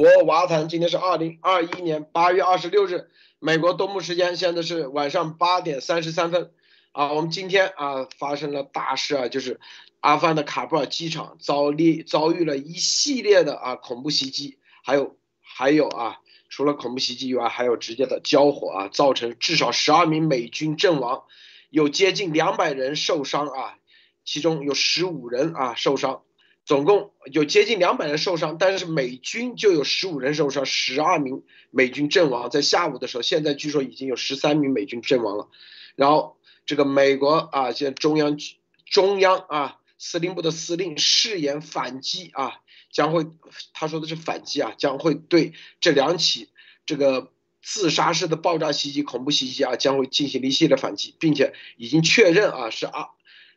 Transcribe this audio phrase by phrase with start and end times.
[0.00, 0.70] 博娃谈。
[0.70, 6.52] 今天是二零二一年八月二十六日，美国东部时间现在是晚上八点三十三分。
[6.92, 9.60] 啊，我们今天啊发生了大事啊，就是
[10.00, 21.24] 阿富汗的卡布尔机场遭遇遭遇了一系列的啊恐怖袭击，还有还有啊，除了恐怖袭击以外，还有直接的交火啊，造成至少十二名美军阵亡，
[21.68, 23.76] 有接近两百人受伤啊，
[24.24, 26.22] 其中有十五人啊受伤。
[26.70, 32.48] 总共有接近两百人受伤，但是美军就有十五人受伤，十二名美军阵亡。
[32.48, 35.48] 在下午的时候，现在据说已经有十三名美军阵亡了。
[35.96, 38.38] 然后这个美国啊，现在中央
[38.86, 42.60] 中央啊司令部的司令誓言反击啊，
[42.92, 43.26] 将会
[43.72, 46.50] 他说的是反击啊，将会对这两起
[46.86, 53.08] 这个自杀式的爆炸袭击、恐怖袭击啊，将会进行一系列反击，并且已经确认啊是啊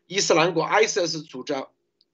[0.07, 1.53] 伊斯兰国 ISIS 组织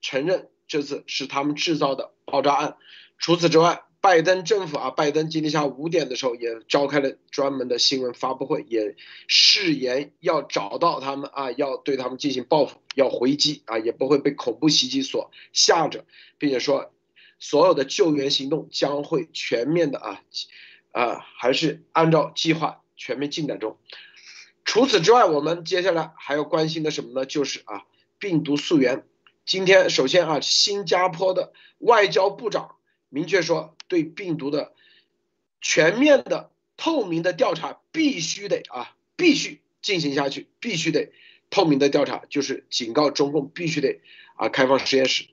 [0.02, 0.50] 承认。
[0.70, 2.78] 这次是他们制造的爆炸案。
[3.18, 8.96] 除此之外，拜登政府啊，拜登今天下午五点的时候也召开了专门的新闻发布会，也
[9.28, 16.06] 誓言要找到他们啊，要对他们进行报复，要回击啊，也不会被恐怖袭击所吓着，
[16.38, 16.94] 并且说
[17.40, 20.22] 所有的救援行动将会全面的啊
[20.94, 23.78] 啊，还是按照计划全面进展中。
[24.64, 27.26] 除此之外，我们接下来还要关心的什么呢？
[27.26, 27.84] 就是啊，
[28.20, 29.04] 病毒溯源。
[29.50, 32.76] 今天首先啊，新加坡的外交部长
[33.10, 34.74] 明确说，对病毒的
[35.60, 41.12] 全面的、透明的调查必须得啊，必须进行下去，必须得
[41.50, 44.02] 透明的调查，就是警告中共必须得
[44.36, 45.26] 啊开放实验室。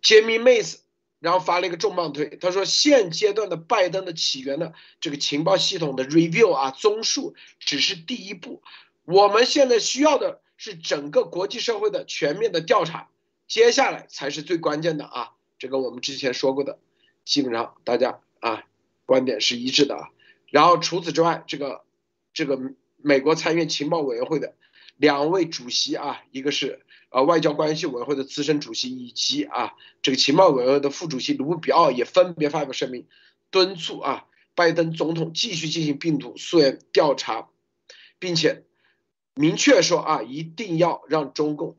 [0.00, 0.78] 杰米妹子
[1.18, 8.62] 然后发了一个重磅推，他说现阶段的拜登的起源的这个情报系统的 review 啊综述只是第一步，
[9.04, 13.08] 我们现在需要的是整个国际社会的全面的调查。
[13.46, 15.32] 接下来才是最关键的啊！
[15.58, 16.78] 这个我们之前说过的，
[17.24, 18.64] 基本上大家啊
[19.06, 20.10] 观点是一致的啊。
[20.50, 21.84] 然后除此之外，这个
[22.32, 22.58] 这个
[22.96, 24.54] 美国参议院情报委员会的
[24.96, 33.06] 两位主席啊，一个是呃外交关系委员会的资深主席，以及啊这个情报委员会的副主席卢比奥也分别发表声明，
[33.50, 37.48] 敦促啊拜登总统继续进行病毒溯源调查，
[38.18, 38.64] 并且
[39.34, 41.76] 明确说啊一定要让中共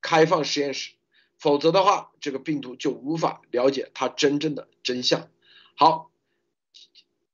[0.00, 0.92] 开放实验室。
[1.38, 5.28] 否则的话，这个病毒就无法了解它真正的真相。
[5.76, 6.10] 好，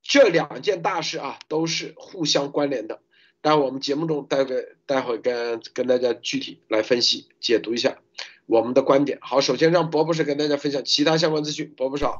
[0.03, 3.01] 这两件大事啊都是互相关联的。
[3.41, 7.99] 但我们节目中待会待会跟跟大家具体来分析解读一下
[8.45, 9.19] 我们的观点。
[9.21, 11.73] 好，首先让博博士跟大家分享其他相关资讯。
[11.75, 12.17] 博博士好。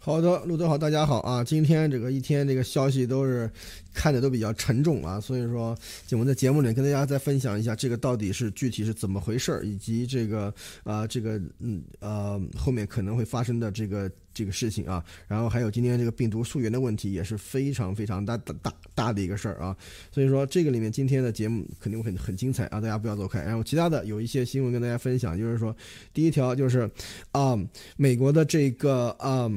[0.00, 1.42] 好的，路德好，大家好啊！
[1.42, 3.50] 今天这个一天这个消息都是
[3.92, 5.76] 看的都比较沉重啊，所以说
[6.12, 10.54] 我们在节目里跟大家再分享一下这个到底是具体是怎么回事儿，以及这个
[10.84, 19.76] 啊这个嗯呃后面可能会发生的这个这个事情啊，然后还有今天这个病毒溯源的问题也是非常非常大大大大的一个事儿啊，
[20.12, 23.42] 所以说这个里面今天的节目肯定会很很精彩啊，大家不要走开。
[23.42, 25.76] 然后其他的有一些新闻跟大家分享，就是说
[26.14, 26.88] 第一条就是
[27.32, 27.58] 啊
[27.96, 29.50] 美国的这个啊。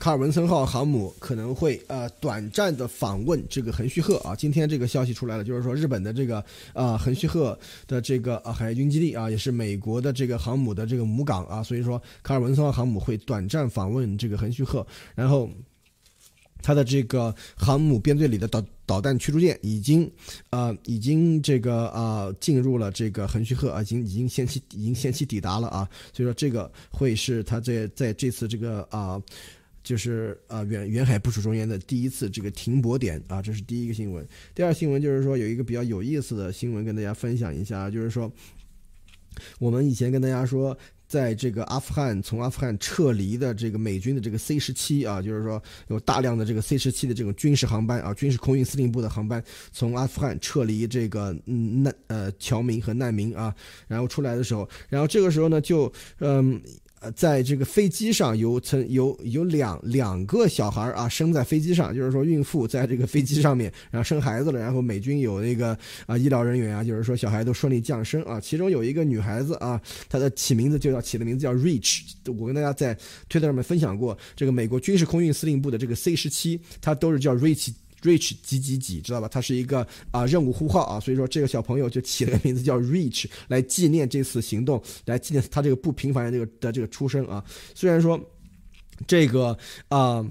[0.00, 7.56] 卡尔文森号航母可能会呃短暂的访问这个横须贺啊，今天这个消息出来了，就是说日本的这个啊横须贺
[7.86, 15.50] 的这个啊海军基地啊，也是美国的这个航母的这个母港啊，所以说卡尔文森号航母会短暂访问这个横须贺，然后
[16.62, 20.10] 它的这个航母编队里的导导弹驱逐舰已经
[20.48, 29.20] 啊已经这个啊进入了这个横须贺啊，已经已经先期已经先期抵达了啊，所以说这个会是它在在这次这个啊。
[29.82, 34.26] 就是啊，远远海部署中间的第一次这个停泊点啊，这是第一个新闻。
[34.54, 38.30] 第二新闻就是说有一个比较有意思的新闻跟大家分享一下，就是说
[39.58, 40.76] 我们以前跟大家说，
[41.08, 49.42] 在这个阿富汗从阿富汗撤离的这个美军的这个 C 十七啊，就是说有大量的这个 C 十七的这种军事航班啊，军事空运司令部的航班
[49.72, 53.54] 从阿富汗撤离这个嗯难呃侨民和难民啊，
[53.88, 56.60] 然后出来的时候，然后这个时候呢就嗯。
[57.00, 65.76] 呃在这个飞机上有曾有有两两个小孩啊生在飞机上，就是说孕妇在这个飞机上面，然后生孩子了，然后美军有那个
[66.06, 68.38] 啊医疗人员啊，就是说小孩都顺利降生啊。
[68.38, 72.02] 其中有一个女孩子啊，她的起名字就叫起的名字叫 Rich，
[72.38, 72.94] 我跟大家在
[73.28, 77.72] 推特上面分享过，这个美国军事空运司令部的这个 C 十七，它都是叫 Rich。
[78.02, 79.28] Reach 几几几，知道吧？
[79.28, 87.44] 它是一个啊任务呼号啊，所以说这个小朋友就起了个名字叫 Reach，来纪念这次行动，来纪念他这个不平凡的这个的这个出生啊。
[87.74, 88.20] 虽然说
[89.06, 89.56] 这个
[89.88, 90.26] 啊。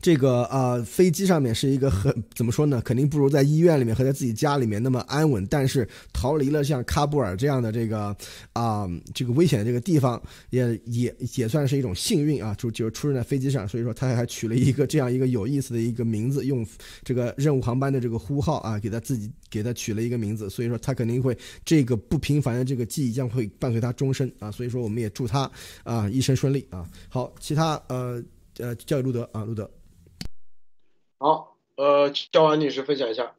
[0.00, 2.80] 这个啊，飞机上面是一个很怎么说呢？
[2.82, 5.44] 肯定不如在医院里面和在自己家里面那么安稳。
[5.50, 8.16] 但是逃离了像喀布尔这样的这个
[8.52, 12.54] 啊这个危险的这个地方，也也也算是一种幸运啊。
[12.58, 16.66] 就就是出生在飞机上，所以说他还取了一个这样一个有意思的一个名字，用
[17.02, 20.48] 这个任务航班的这个呼号啊，给他自己给他取了一个名字。
[20.48, 24.50] 所以说他肯定会这个不平凡的这个记忆将会伴随他终身啊。
[24.50, 25.50] 所以说我们也祝他
[25.82, 26.88] 啊一生顺利啊。
[27.08, 28.22] 好，其他呃
[28.58, 29.68] 呃叫路德啊，路德。
[31.18, 33.34] 好，呃，焦婉女士分享一下。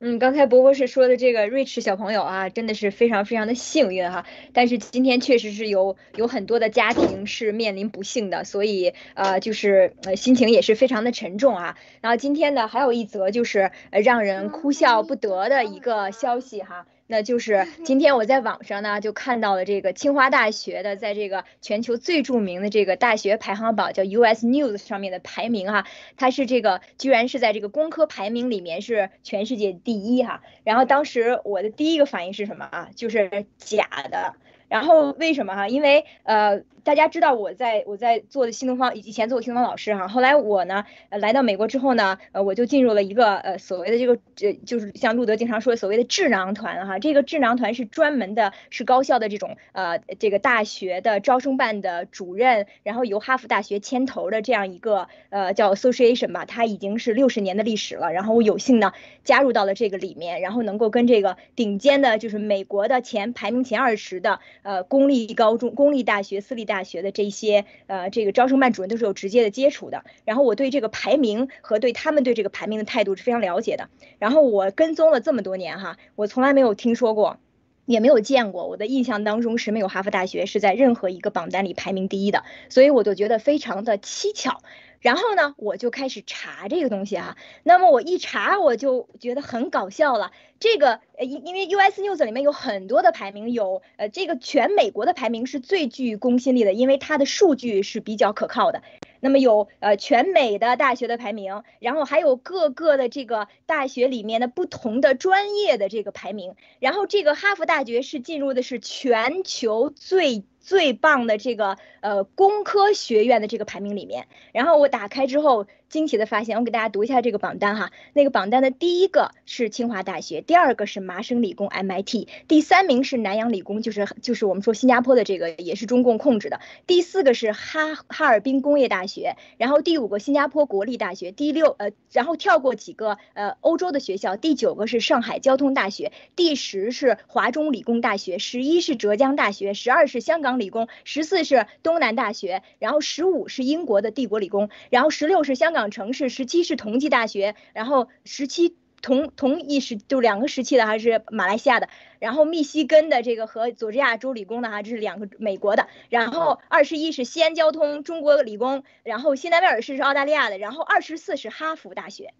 [0.00, 4.26] 嗯，刚才博博士说的这个 Rich 小朋友啊，真的是非常非常的幸运哈。
[4.52, 11.78] 但是今天确实是有有很多的家庭是面临不幸的，所以呃，就是呃心情也是非常的沉重啊。
[12.00, 16.88] 然后今天呢，还有一则就是呃让人哭笑不得的一个消息哈。
[17.12, 25.84] 那就是 今天我在网上呢就看到了这个清华大学的在这个全球最著名的这个大学排行榜叫 US News 上面的排名哈，
[26.16, 30.42] 它是这个居然是在这个工科排名里面是全世界第一哈。
[30.64, 32.88] 然后当时我的第一个反应是什么啊？
[32.96, 34.34] 就是假的。
[34.70, 35.68] 然后为什么哈？
[35.68, 36.62] 因为呃。
[36.84, 58.92] 大家知道我在我在做的新东方以前做过新东方老师哈，后来我呢来到美国之后呢，呃我就进入了一个呃所谓的这个这就是像路德经常说的所谓的智囊团哈，这个智囊团是专门的是高校的这种呃这个大学的招生办的主任，然后由哈佛大学牵头的这样一个呃叫 association 吧，它已经是六十年的历史了，然后我有幸呢
[59.22, 66.71] 加入到了这个里面，然后能够跟这个顶尖的就是美国的前排名前二十的呃公立高中、公立大学、私立大。
[66.72, 70.04] 大学的这些呃，这个招生办主任都是有直接的接触的。
[70.24, 73.90] 然后我对这个排名和对他们对这个排名的态度是非常了解的。
[74.18, 77.38] 然后我跟踪了这么多年哈，我从来没有听说过，
[77.84, 78.66] 也没有见过。
[78.66, 84.62] 我的印象当中是没有哈佛大学是在任何一个榜单里排名第一的，所以我就觉得非常的蹊跷。
[85.02, 87.36] 然后呢，我就开始查这个东西哈。
[87.64, 90.30] 那么我一查，我就觉得很搞笑了。
[90.60, 98.82] 这个呃，因因为 US News 里面有很多的排名，有呃这个全美国的排名是最具公信力的，因为它的数据是比较可靠的。
[99.18, 110.44] 那么有呃全美的大学的排名，然后还有各个的这个大学里面的不同的专业的这个排名，然后这个哈佛大学是进入的是全球最。
[110.62, 115.66] 最棒的这个呃工科学院的这个排名里面，然后我打开之后。
[115.92, 117.92] 惊奇的发现，我给大家读一下这个榜单哈。
[118.14, 126.60] 那个榜单的第一个是清华大学，第二个是麻省理工 MIT，第三名是南洋理工，就是就是我们说新加坡的这个也是中共控制的。
[126.86, 145.81] 第四个是哈哈尔滨工业大学，然后第五个新加坡国立大学，第六呃然后跳过几个呃欧洲的学校，第九个是上海交通大学，第十是华中理工大学，十一是浙江大学，十二是香港理工，十四是东南大学，然后十五是英国的帝国理工，然后十六是香港。
[145.90, 151.88] 城市十七是同济大学，然后十七同同一时就两个时期的还是马来西亚的，
[152.20, 162.32] 然后密西根的这个和佐治亚州理工的哈，这是两个美国的，然后二十一是西安交通中国理工，然后新南威尔士是澳大利亚的，然后二十四是哈佛大学，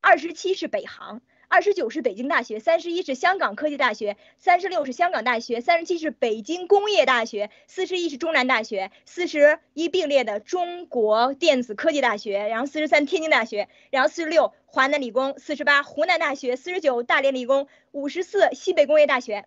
[0.00, 1.22] 二十七是北航。
[1.52, 19.44] 二十九是北京大学，三十一是香港科技大学，三十六是香港大学，三十七是北京工业大学，四十一是中南大学，四十一并列的中国电子科技大学，然后四十三天津大学，然后四十六华南理工，四十八湖南大学，四十九大连理工，五十四西北工业大学。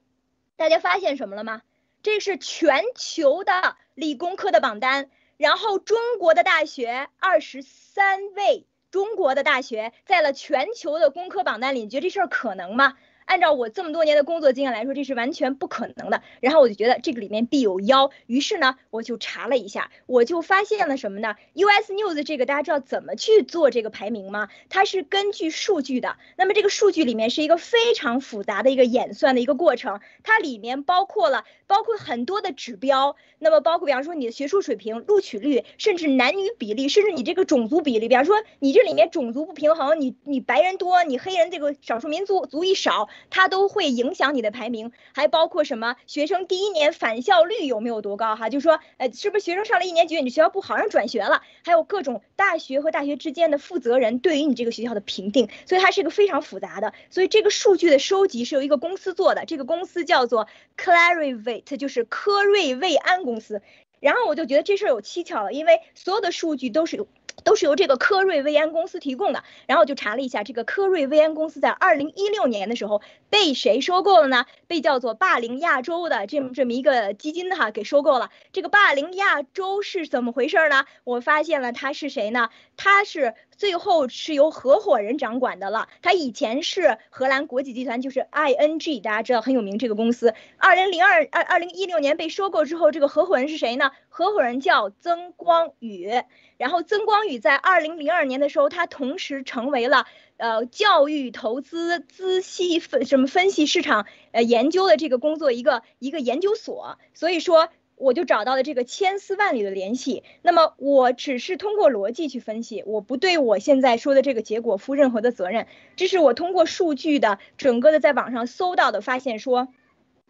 [0.58, 1.64] 大家发现什么了吗？
[2.04, 8.68] 这是全球的理工科的榜单，然后中国的大学二十三位。
[8.96, 12.94] 中国的大学在了全球的工科榜单里，你觉得这事儿可能吗？
[13.26, 16.22] 按照我这么多年的工作经验来说，这是完全不可能的。
[16.42, 24.50] 然后我就觉得这个里面必有妖，于是呢，我就查了一下，我就发现了什么呢？US News 这个大家知道怎么去做这个排名吗？
[24.70, 26.18] 它是根据数据的。
[26.38, 43.10] 那么这个数据里面是一个非常复杂的一个演算的一个过程，它里面包括了包括很多的指标，那么包括比方说你的学术水平、录取率，甚至男女比例，甚至你这个种族比例，比方说你这里面种族不平衡，你你白人多，你黑人这个少数民族族裔少。
[43.30, 48.50] 它都会影响你的排名，还包括什么学生第一年返校率有没有多高哈？
[48.50, 51.42] 就说，呃，是不是学生上了一年级，你学校不好，让转学了？
[51.64, 56.94] 还有各种大学和大学之间的负责人对于你这个学校的评定，所以它是一个非常复杂的。
[57.10, 63.62] 所以这个数据的收集是由一个公司做的，这个公司叫做 Clarivate，就是科瑞卫安公司。
[64.06, 67.08] 然后我就觉得这事儿有蹊跷了，因为所有的数据都是由
[67.44, 74.46] 都是由这个科瑞威安公司提供的，然后我就查了一下，这个科瑞威安公司在二零一六年的时候被谁收购了呢？
[74.68, 78.30] 被叫做霸凌亚洲的这么这么一个基金哈给收购了。
[78.54, 80.86] 这个霸凌亚洲是怎么回事呢？
[81.04, 82.50] 我发现了他是谁呢？
[82.78, 85.88] 他是最后是由合伙人掌管的了。
[86.02, 90.34] 他以前是荷兰国际集团，就是 ING，大家知道很有名这个公司。
[90.58, 93.92] 二零零二二二零一六年被收购之后，这个合伙人是谁呢？
[94.10, 96.10] 合伙人叫曾光宇。
[96.58, 100.06] 然后曾光宇在二零零二年的时候，他同时成为了
[100.38, 110.24] 呃教育投资资息分什么分析市场呃研究的这个工作一个一个研究所，所以说我就找到了这个千丝万缕的联系。
[110.42, 119.68] 那么我只是通过逻辑去分析，我不对我现在说的这个结果负任何的责任，这是我通过数据的整个的在网上搜到的发现说，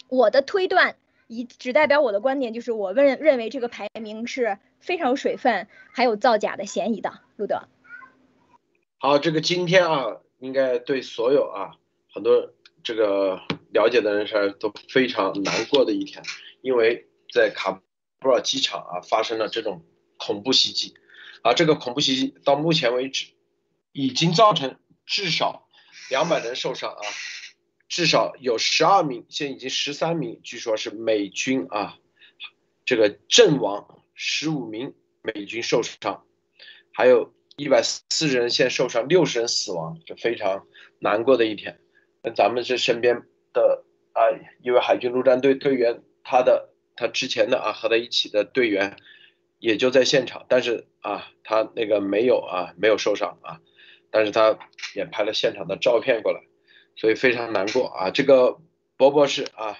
[0.10, 0.95] 我的推断。
[1.27, 7.13] 以只代表我的观点，就是我认认为这个排名是非常有水分，还有造假的嫌疑的。
[7.36, 7.63] 路德，
[9.00, 11.77] 好，这个今天啊，应该对所有啊
[12.13, 12.53] 很多
[12.84, 13.39] 这个
[13.72, 16.24] 了解的人是都非常难过的一天，
[16.62, 17.82] 因为在卡
[18.20, 19.84] 布尔机场啊发生了这种
[20.17, 20.94] 恐怖袭击，
[21.41, 23.27] 啊，这个恐怖袭击到目前为止
[23.91, 25.67] 已经造成至少
[26.10, 27.01] 两百人受伤啊。
[27.88, 31.98] 至少有十二名，现在已经十三名，据说是美军啊，
[32.84, 36.25] 这个阵亡，十五名美军受伤，
[36.91, 40.65] 还有一百四十人现在受伤，六十人死亡，这非常
[41.00, 41.79] 难过的一天。
[42.24, 43.22] 那咱们这身边
[43.53, 44.22] 的啊
[44.62, 48.97] 一位海军陆战队队员，他的他之前的啊和他一起的队员
[49.59, 53.61] 也就在现场，但是啊他那个没有啊没有受伤啊，
[54.11, 54.57] 但是他
[54.95, 56.41] 也拍了现场的照片过来。
[56.97, 58.57] 所以非常难过啊，这个
[58.97, 59.77] 博博士啊。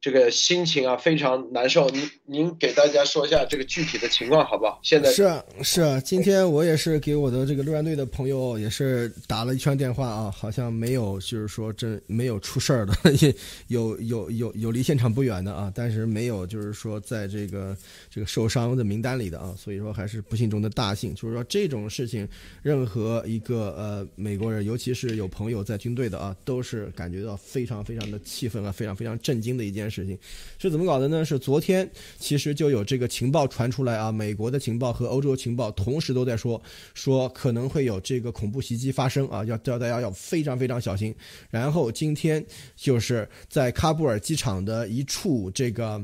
[0.00, 4.78] 这个心情啊非常难受，您您给大家说一下这个具体的情况好不好？
[4.80, 12.94] 现在是啊是啊，今天我也是给我的这个陆战队的朋友也是打了一圈电话啊，好像没有就是说真没有出事儿的，
[13.66, 17.76] 有有有有离现场不远的啊，但是没有就是说在这个
[18.08, 22.26] 这个受伤的名单里的啊，所以说还是不幸中的大幸，就是说这种事情，
[22.62, 29.87] 任何一个呃美国人，尤其是有朋友在军队的啊，都是感觉到非常非常的气愤啊，非常非常震惊的一件。
[29.90, 30.18] 事情
[30.58, 31.24] 是怎么搞的呢？
[31.24, 36.60] 是昨天其实就有这个情报传出来啊，美国的情报和欧洲情报同时都在说
[36.94, 41.14] 说可能会有这个恐怖袭击发生啊，要叫大家要非常非常小心。
[41.50, 42.44] 然后今天
[42.76, 46.00] 就是在喀布尔机场的一处这个。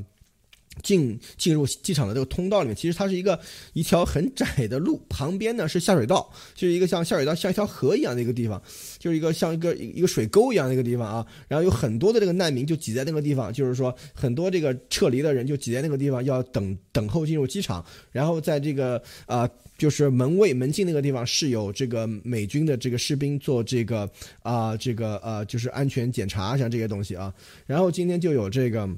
[0.83, 3.39] 进进入机场的这个通道里面，其实它是一个
[3.73, 8.61] 一条很窄的路，旁边呢是下水道，就是一个像下水道像一条河一样的一个地方，
[8.99, 11.27] 就是一个像一个一个水沟一样的一个地方啊。
[11.49, 17.85] 然后有很多的这个难民就挤在那个地方，就是说很多这个撤离的人就挤在那个地方，要等等候进入机场。
[18.11, 24.09] 然后在这个啊，就是门卫门禁那个地方是有这个美军的这个士兵做这个
[24.43, 27.33] 啊这个呃就是安全检查像这些东西啊。
[27.67, 28.89] 然后今天就有这个。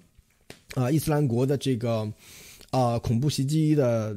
[0.75, 2.11] 啊，伊斯兰国的这个
[2.71, 4.17] 啊恐怖袭击的，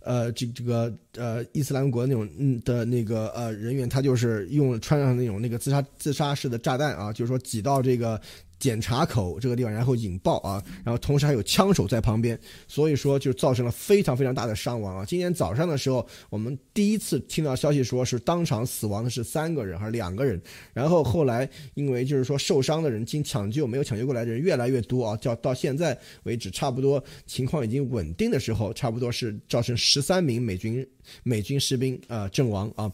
[0.00, 8.20] 呃，这这个呃伊斯兰国那种嗯的那个呃人员，他就是用穿上那种那个自杀自杀式的炸弹啊，就是说挤到这个。
[8.64, 15.04] 检查口这个地方，然后引爆啊，然后同时还有枪手在旁边，所以说就造成了非常非常大的伤亡啊。
[15.04, 20.40] 今天早上的时候，我们第一次听到消息，说是当场死亡的是三个人还是两个人，
[20.72, 30.88] 然后后来因为就是说受伤的人经抢救没有抢救过来的人越来越多啊，叫到现在为止差不多情况已经稳定的时候，差不多是造成十三名美军
[31.22, 32.90] 美军士兵啊阵亡啊。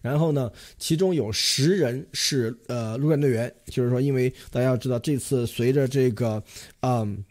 [0.00, 6.42] 然后呢，其中有十人是呃陆战队员，就是说，因为大家要知道，这次随着这个，
[6.80, 7.24] 嗯。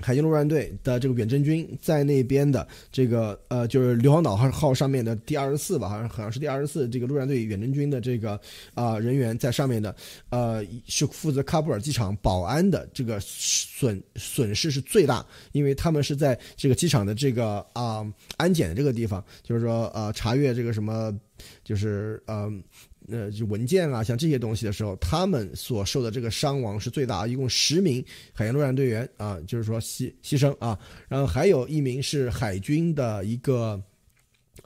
[0.00, 8.38] 海军陆战队的这个远征军在那边的这个呃，就是硫磺岛号号上面的第二十四吧，好像好像是第二十四这个陆战队远征军的这个
[8.74, 9.94] 啊人员在上面的，
[10.30, 18.04] 呃，是负责喀布尔机场保安的，这个损损失是最大，因为他们是在这个机场的这个啊
[18.36, 21.16] 安检的这个地方，就是说呃查阅这个什么，
[21.62, 22.50] 就是呃。
[23.06, 33.78] 呃，就文件啊，像这些东西的时候，他们所受的这个伤亡是最大，一共十名海洋陆战队员啊，就是说牺牺牲啊，然后还有一名是海军的一个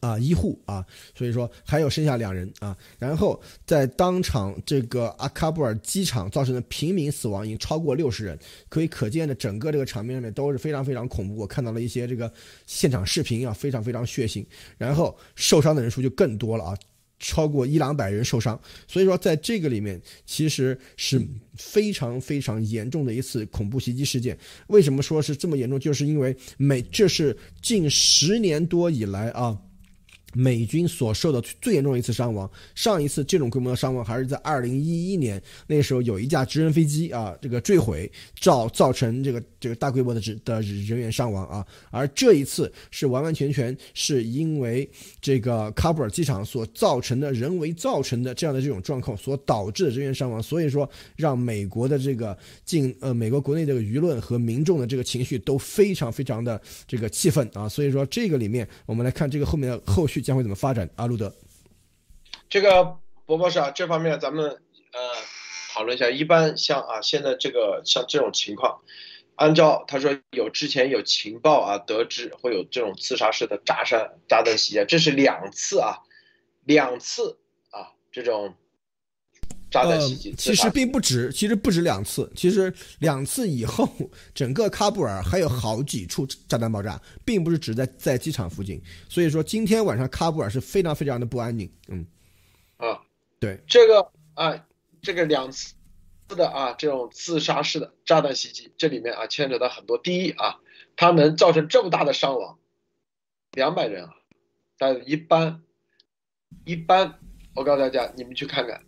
[0.00, 8.38] 啊医护啊，所以说还有剩下两人啊，然后在当场这个阿喀布尔机场造成的平民死亡已经超过六十人，
[8.68, 12.32] 可以可见的整个这个场面上面都是非常非常恐怖，我看到了一些这个
[12.66, 14.44] 现场视频啊，非常非常血腥，
[14.76, 16.78] 然后受伤的人数就更多了啊。
[17.20, 21.20] 超过一两百人受伤，所以说在这个里面其实是
[21.56, 24.38] 非常非常严重的一次恐怖袭击事件。
[24.68, 25.80] 为什么说是这么严重？
[25.80, 29.58] 就是因为美这是近十年多以来啊。
[30.34, 41.66] 美军所受的最严重的一次伤亡，上一次这种规模的伤亡还是在二零一一年，那时候有一架直升飞机啊，这个坠毁，造造成这个这个大规模的人的人员伤亡啊。
[41.90, 57.66] 而这一次是完完全全是因为这个喀布尔机场所造成的人为造成的这样的这种状况所导致的人员伤亡，所以说让美国的这个进呃美国国内这个舆论和民众的这个情绪都非常非常的这个气愤啊。
[57.66, 60.17] 所以说这个里面我们来看这个后面的后续。
[60.20, 60.88] 将会怎么发展？
[60.96, 61.34] 阿路德，
[62.48, 64.50] 这个博博士啊，这方面咱们
[64.92, 65.00] 呃
[65.72, 66.10] 讨论一下。
[66.10, 68.80] 一般像啊，现在这个像这种情况，
[69.36, 75.98] 按照他说有之前有情报啊，得知会有这种刺杀式的炸山炸弹袭击，这是两次啊，
[76.64, 77.38] 两次
[77.70, 78.54] 啊这种。
[79.70, 82.30] 炸弹袭击其实并不止，其实不止两次。
[82.34, 83.86] 其实两次以后，
[84.34, 88.82] 整个喀布尔还有好几处炸弹爆炸，并不是只在在机场附近。
[89.10, 91.70] 所以说，今天晚上喀布尔是非常非常的不安宁。
[91.88, 92.06] 嗯，
[92.78, 92.98] 啊，
[93.38, 94.66] 对，这个啊，
[95.02, 95.74] 这个两次
[96.28, 99.98] 的啊，这种自杀式的炸弹袭击，这里面啊牵扯到很多。
[99.98, 100.60] 第一啊，
[100.96, 102.58] 它能造成这么大的伤亡，
[103.52, 104.14] 两百人啊，
[104.78, 105.60] 但一般
[106.64, 107.18] 一般，
[107.54, 108.82] 我告诉大家，你们去看看。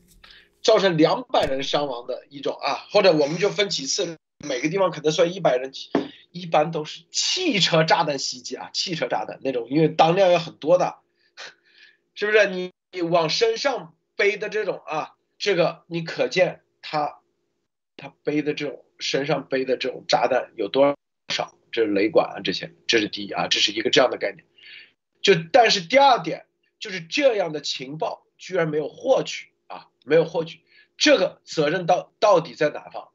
[0.62, 5.73] 造成两百人伤亡的一种啊，或者我们就分几次，每个地方可能算一百人，
[6.31, 10.99] 一般都是汽车炸弹袭击啊，汽车炸弹那种，因为当量要很多的，
[12.14, 12.47] 是不是？
[12.49, 17.21] 你你往身上背的这种啊，这个你可见他
[17.97, 20.97] 他背的这种身上背的这种炸弹有多
[21.29, 21.55] 少？
[21.73, 24.45] 这是雷管啊，这些，这是第一啊，这是一个这样的概念。
[25.23, 26.47] 就但是第二点
[26.81, 29.50] 就是这样的情报居然没有获取。
[30.04, 30.61] 没有获取，
[30.97, 33.09] 这个责任到到底在哪方？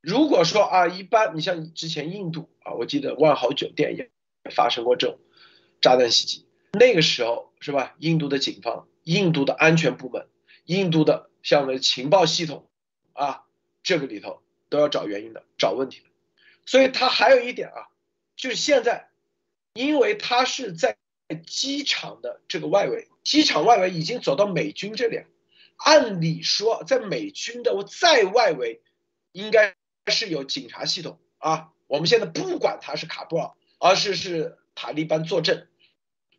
[0.00, 4.10] 如果说啊，一般你像之前印度啊，我记得万豪酒店也
[4.50, 5.18] 发生过这种
[5.80, 7.94] 炸弹袭击，那个时候是吧？
[7.98, 10.26] 印度的警方、印度的安全部门、
[10.64, 12.70] 印度的像的情报系统
[13.12, 13.44] 啊，
[13.82, 16.06] 这个里头都要找原因的、找问题的。
[16.64, 17.88] 所以他还有一点啊，
[18.36, 19.10] 就是现在，
[19.74, 20.96] 因为他是在
[21.46, 25.24] 机场的这个外围，机场外围已经走到美军这里。
[25.82, 28.82] 按理说，在美军的在外围，
[29.32, 29.74] 应该
[30.08, 31.72] 是有警察系统啊。
[31.86, 35.68] 我们现在不管他是卡布尔，而是是塔利班坐镇，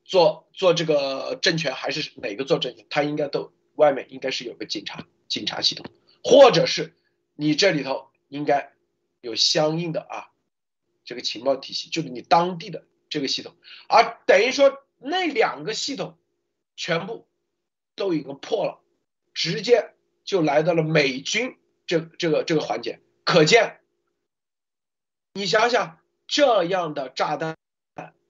[0.06, 5.88] 做做这个政权，还是哪个做政权，他应该都外面应该是有个警察警察系统，
[6.24, 6.94] 或者是
[7.36, 8.74] 你这里头应该
[9.22, 10.32] 有相应的啊
[11.04, 13.56] 这个情报体系，就是你当地的这个系统，
[13.90, 16.20] 而等于说那两个系统
[16.76, 17.28] 全部
[17.96, 18.81] 都已经破了。
[19.34, 23.80] 直接就来到了美军这这个这个环节，可见，
[25.34, 27.58] 你想想这样的炸弹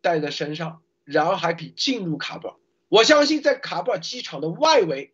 [0.02, 2.56] 带在身上，然后还可以进入卡布尔，
[2.90, 5.12] 我相信在卡布尔机场的外围，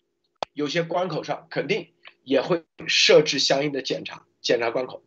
[0.54, 5.04] 有些关口上肯定也会设置相应的检查检查关口，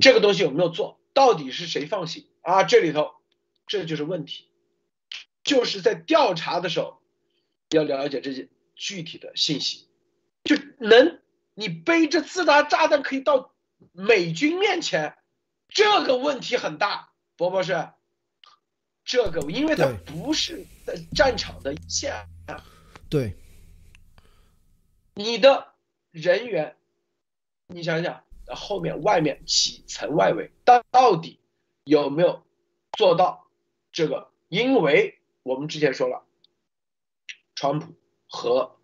[0.00, 2.64] 这个东西有没有做到底是谁放行啊？
[2.64, 3.12] 这里头
[3.66, 4.48] 这就是问题，
[5.42, 7.00] 就是在调查的时候
[7.70, 9.88] 要了解这些具体的信息。
[10.44, 11.20] 就能
[11.54, 13.54] 你背着自杀炸弹可以到
[13.92, 15.16] 美军面前，
[15.68, 17.90] 这个问题很大，博博士，
[19.04, 22.28] 这个因为它不是在战场的一线，
[23.08, 23.36] 对，
[25.14, 25.74] 你的
[26.10, 26.76] 人员，
[27.66, 31.40] 你想想后面外面几层外围到到底
[31.84, 32.44] 有没有
[32.92, 33.46] 做到
[33.92, 34.30] 这个？
[34.48, 36.24] 因为我们之前说了，
[37.54, 37.94] 川普
[38.28, 38.78] 和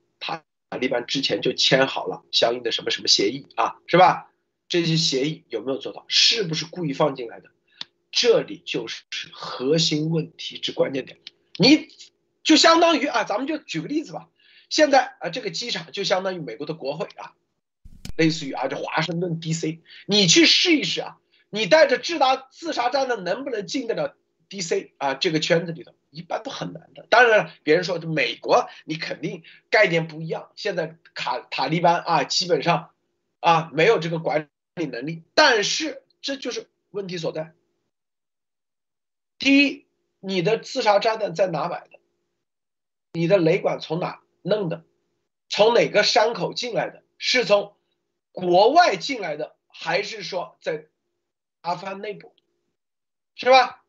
[0.69, 4.31] 啊，一般之前就签好了相应的什么什么协议啊，是吧？
[4.69, 6.05] 这些协议有没有做到？
[6.09, 7.51] 是不是故意放进来的？
[8.11, 11.19] 这里就是核心问题之关键点。
[11.57, 11.89] 你
[12.43, 14.29] 就相当于啊，咱们就举个例子吧。
[14.69, 17.33] 现在啊，这个机场就相当于美国的国会啊，
[18.19, 21.17] 类似于啊，这华盛顿 D.C.，你去试一试啊，
[21.49, 24.17] 你带着自杀自杀炸弹能不能进得了
[24.49, 24.95] D.C.
[24.99, 25.95] 啊这个圈子里头？
[26.11, 27.07] 一般都很难的。
[27.11, 30.51] 当然，别人说美国，你肯定概念不一样。
[30.57, 32.95] 现在卡塔利班啊，基本上
[33.41, 35.23] 啊没有这个管理能力。
[35.35, 37.53] 但是这就是问题所在。
[39.39, 39.87] 第一，
[40.21, 41.99] 你的自杀炸弹在哪买的？
[43.13, 44.85] 你的雷管从哪弄的？
[45.51, 47.03] 从哪个山口进来的？
[47.19, 47.77] 是从
[48.33, 50.87] 国外进来的，还是说在
[51.61, 52.35] 阿富汗内部？
[53.35, 53.85] 是吧？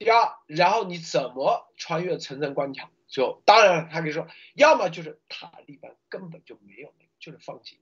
[0.00, 2.90] 第二，然后你怎么穿越层层关卡？
[3.06, 7.78] 就当然他可以说，要么就是塔利班根本就没有，就是放弃，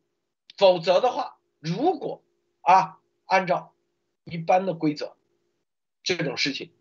[0.57, 2.25] 否则的话，如果
[2.61, 3.73] 啊按照
[4.25, 5.17] 一般的规则，
[6.03, 6.73] 这种事情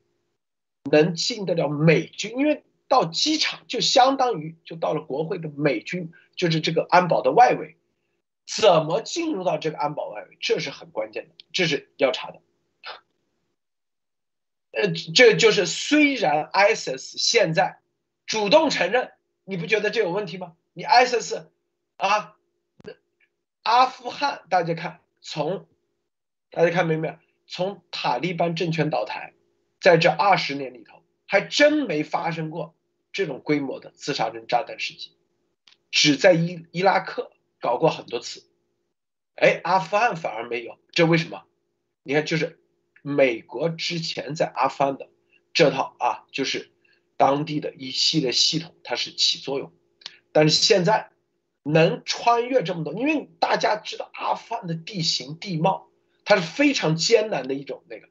[0.90, 7.78] 能进得了美军，因为到机场就相当于就到了国会的美军，就是这个安保的外围，
[8.48, 12.42] 怎么进入到这个安保外围，这是很关键的，这是要查的。
[14.78, 17.80] 呃，这就是虽然 ISIS 现在
[18.28, 19.12] 主动承认，
[19.44, 20.56] 你不觉得这有问题吗？
[20.74, 21.48] 你 ISIS
[21.96, 22.38] 啊，
[23.64, 25.68] 阿富汗大家看，从
[26.52, 27.16] 大家看没没有？
[27.48, 29.34] 从塔利班政权倒台，
[29.82, 32.76] 在这二十年里头，还真没发生过
[33.12, 35.16] 这种规模的自杀式炸弹袭击，
[35.90, 38.44] 只在伊伊拉克搞过很多次，
[39.36, 41.46] 哎，阿富汗反而没有，这为什么？
[42.04, 42.60] 你看，就是
[43.08, 45.10] 美国之前在阿富汗的
[45.54, 46.72] 这套啊，就是
[47.16, 49.72] 当地的一系列系统，它是起作用，
[50.32, 51.12] 但是现在
[51.64, 55.86] 能穿越这么多，因为大家知道阿富汗的地形地貌。
[56.30, 58.10] 它是非常艰难的一种那个，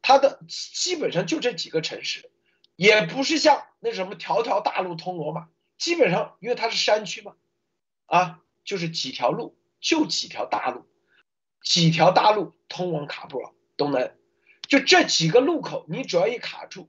[0.00, 2.30] 它的基本上就这几个城市，
[2.74, 7.36] 也不是像那什么条条大路通罗马，基本上因为它是山区嘛，
[8.06, 10.86] 啊，就是几条路，就几条大路，
[11.62, 13.52] 几条大路通往喀布尔
[13.82, 14.16] 东南，
[14.68, 16.88] 就这几个路口，你只要一卡住，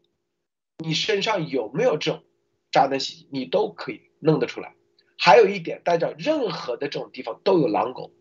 [0.77, 2.23] 你身上有没有这种
[2.71, 4.75] 炸弹袭击，你都可以弄得出来。
[5.17, 8.12] 还有一点，大家任何的这种地方都有狼狗，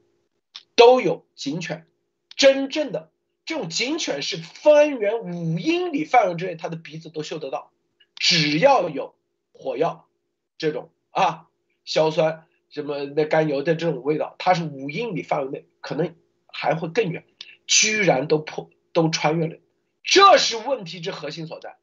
[0.77, 1.87] 都有警犬。
[2.35, 3.11] 真正的
[3.45, 7.73] 这种警犬是方圆五英里范围之内，它的鼻子都嗅得到，
[8.17, 9.15] 只要有
[9.53, 10.09] 火药
[10.57, 11.49] 这种啊
[11.85, 17.27] 硝酸什么那甘油的这种味道，它是五英里范围内，可能还会更远，
[17.67, 19.59] 居然都破都穿越了，
[20.03, 21.77] 这是问题之核心所在。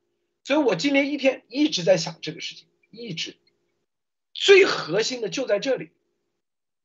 [0.43, 3.37] 所以我今天一天一直在想这个事情，一直
[4.33, 5.91] 最核心的就在这里，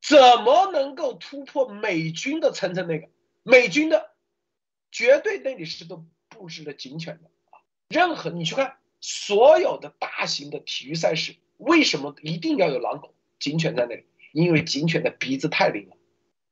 [0.03, 3.09] 怎么能够突破美军的层层那个？
[3.43, 4.11] 美军的
[4.91, 14.05] 绝对那里是都布置了警犬的啊，任何你去看所有的大型的体育赛事，为什么一定要有狼狗警犬在那里？
[14.33, 15.97] 因为警犬的鼻子太灵了，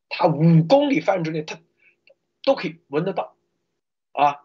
[0.09, 1.61] 它五公里范围之内它
[2.43, 3.37] 都可以闻得到
[4.13, 4.41] 啊。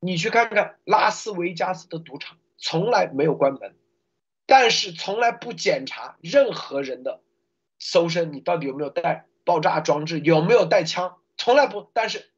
[0.00, 3.76] 你去看看拉斯维加斯的赌场，从来没有关门，
[4.46, 7.20] 但是从来不检查任何人的
[7.78, 9.26] 搜身，你到底有没有带？
[9.42, 11.18] 爆炸装置有没有带枪？
[11.36, 11.90] 从来不。
[11.94, 12.30] 但是，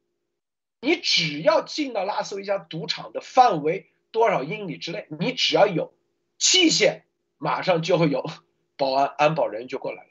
[0.80, 5.92] 你只要进到拉斯维加赌场的范围多少英里之内，你只要有
[6.38, 7.02] 器械，
[7.38, 8.24] 马上就会有
[8.76, 10.10] 保安安保人员就过来了。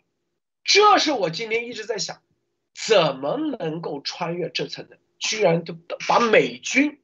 [0.63, 2.21] 这是我今天一直在想，
[2.73, 4.97] 怎么能够穿越这层的？
[5.19, 5.75] 居然就
[6.07, 6.99] 把美军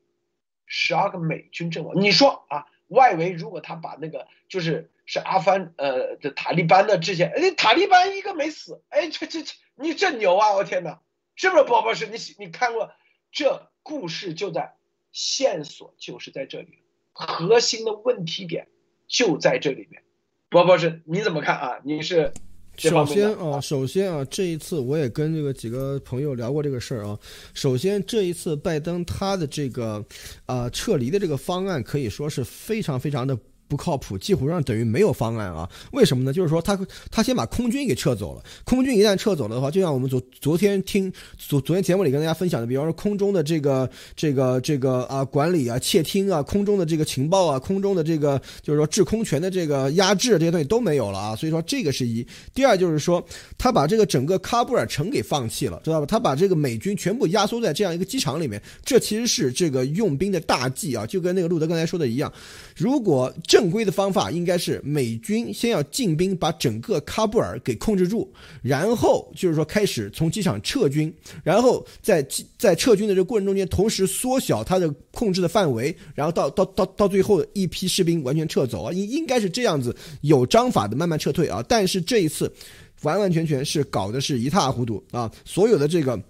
[0.65, 2.01] 十二个美军阵亡。
[2.01, 9.53] 你说啊，外围如果他把那个就是是阿富汗呃的塔利班的这些，哎，塔利班一个没死，哎，这这这。
[9.79, 10.55] 你这牛啊！
[10.55, 11.01] 我天哪，
[11.35, 12.07] 是不是宝宝是？
[12.07, 12.91] 你你看过
[13.31, 14.73] 这故事就在
[15.11, 16.79] 线索就是在这里，
[17.13, 18.69] 核心的问题点
[19.07, 20.01] 就在这里面。
[20.49, 21.79] 宝宝是，你怎么看啊？
[21.83, 22.33] 你是
[22.77, 27.17] 首先啊，首先啊，这一次我也跟这个几个朋友聊过这个事儿啊。
[27.53, 30.05] 首先这一次拜登他的这个
[30.45, 33.37] 啊撤离的这个方案可以说是非常非常的。
[33.67, 35.69] 不靠谱，几乎上等于没有方案啊？
[35.91, 36.33] 为什么呢？
[36.33, 36.79] 就是说他
[37.11, 51.35] 他先把空军给撤走了，空军一旦撤走了的话，就像我们昨昨天听昨昨天节目里跟大家分享的，比方说空中的这个这个这个啊管理啊窃听啊，空中的这个情报啊，空中的这个就是说制空权的这个压制这些东西都没有了啊。
[51.35, 52.25] 所以说这个是一。
[52.53, 53.23] 第二就是说
[53.57, 56.05] 他把这个整个喀布尔城给放弃了，知道吧？
[56.05, 62.31] 他把这个美军全部压缩在这样一个机场里面，这其实是这个用兵的大忌啊，就跟那个路德刚才说的一样，
[62.75, 71.11] 如果这正规的方法应该是美军先要进兵，把整个喀布尔给控制住，然后就是说开始从机场撤军，
[71.43, 72.23] 然后在
[72.59, 81.65] 在撤军的这个过程中间，同时缩小它的控制的范围，然后到到到到最后一批士兵完全撤走啊，应应该是这样子有章法的慢慢撤退啊。
[81.67, 82.53] 但是这一次
[83.01, 86.21] 完完全全是搞的是一塌糊涂啊，所有的这个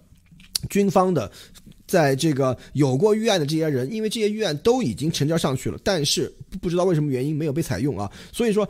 [0.69, 1.29] 军方的。
[1.87, 8.11] 在这个有过预案的这些人，因为这些预案都已经成交上去了，但是不知道为什么原因没有被采用啊。
[8.31, 8.67] 所以说，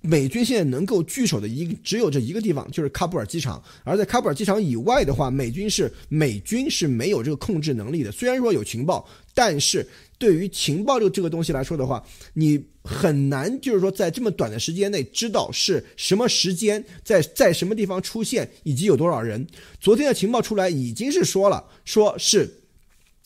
[0.00, 3.62] 美军现在能够据守的一只有这一个地方，就是喀布尔机场。
[3.84, 8.10] 而在喀布尔机场以外的话，美军是美军是没有这个控制能力的。
[8.10, 9.86] 虽然说有情报，但是
[10.18, 19.46] 对于情报这个这个东西来说的话，你很难就是说在这么短的时间内知道是什么时间在在什么地方出现以及有多少人。
[19.80, 22.60] 昨天的情报出来已经是说了，说是。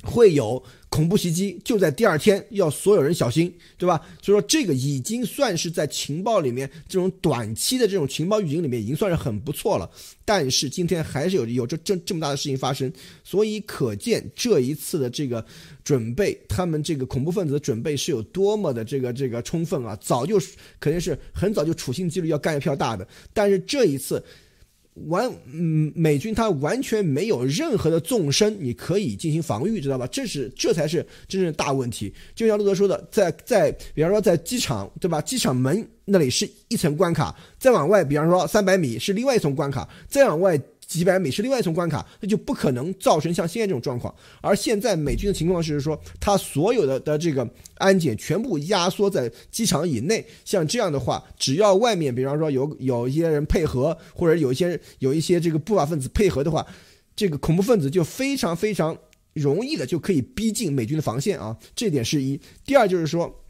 [0.05, 4.01] 会有恐怖袭击就在第二天，要所有人小心，对吧？
[4.22, 9.88] 所以说这个已经算是在情报里面这种短期的这种情报预警里面已经算是很不错了。
[10.24, 12.90] 但是今天还是有有这这这么大的事情发生，
[13.22, 15.44] 所以可见这一次的这个
[15.85, 19.96] 准备，他们这个恐怖分子的准备是有多么的这个这个充分啊！
[20.01, 20.40] 早就
[20.81, 24.24] 肯定是很早就处心积虑要干一票大的，但是这一次。
[25.07, 30.07] 完，嗯，美军他完全没有任何的纵深，你可以进行防御，知道吧？
[30.09, 32.13] 这是这才是真正大问题。
[32.35, 35.21] 就像路德说的，在在，比方说在机场，对吧？
[35.21, 40.61] 机场门那里是一层关卡，再往外，比方说三百米是另外一层关卡，再往外。
[40.88, 44.12] 几百米是另外一层关卡，那就不可能造成像现在这种状况。
[44.40, 50.24] 而现在美军的情况是说，他所有的的这个安检全部压缩在机场以内。
[50.46, 56.66] 像这样的话，只要外面，比方说有有一些人配合，或者有一些有一些这个不法分子配合的话，
[57.14, 58.96] 这个恐怖分子就非常非常
[59.35, 61.55] 容易的就可以逼近美军的防线啊。
[61.77, 62.40] 这点是一。
[62.64, 63.44] 第二就是说。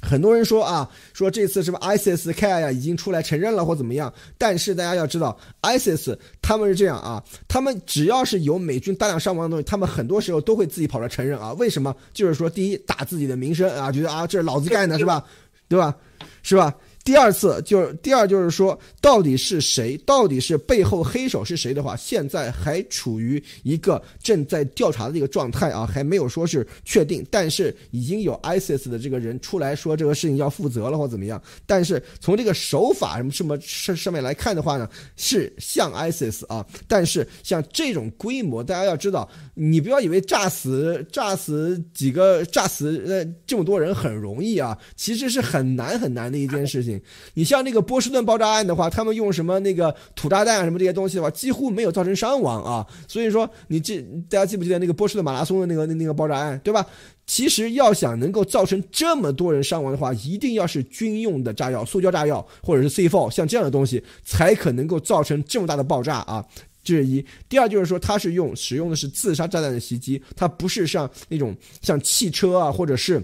[0.00, 4.12] 很多人说啊，说这次是不是 ISIS-K 呀已经出来承认了或怎么样？
[4.36, 11.52] 但是大家要知道，ISIS 他们是这样啊，他们只要是有美军大量伤亡的东西，他们很多时候都会自己跑来承认啊。
[11.54, 11.94] 为什么？
[12.12, 15.24] 就是说，第一，打自己的名声啊，觉得啊这是老子干的，是吧？
[15.68, 15.94] 对吧？
[16.42, 16.74] 是吧？
[17.08, 19.96] 第二次就是第二就是说，到底是谁？
[20.04, 27.26] 到底是背后黑手是谁的话，现在还处于一个正在调查的一个状态啊，还没有说是确定。
[27.30, 31.42] 但是已经有 ISIS 的这个人出来说这个事情要负责了或怎么样。
[31.64, 36.62] 但是从这个手法什么什么上上面来看的话呢，是像 ISIS 啊。
[36.86, 46.97] 但是像这种规模，大家要知道，你不要以为炸死炸死几个炸死呃这么多人很容易啊，其实是很难很难的一件事情。
[47.34, 52.86] 你像那个波士顿爆炸案的话，他们用什么那个土炸弹啊什么这些东西的话，几乎没有造成伤亡啊。
[53.06, 56.86] 所以说，你记大家记不记得那个波士顿马拉松的那个那那个爆炸案，对吧？
[57.26, 66.44] 其实要想能够造成这么多人伤亡的话，一定要是军用的炸药，塑胶炸药或者是 C4 像这样的东西，才可能够造成这么大的爆炸啊。
[66.82, 67.22] 这是一。
[67.48, 73.22] 第二就是说，它是用使用的是自杀炸弹的袭击，它不是像那种像汽车啊或者是。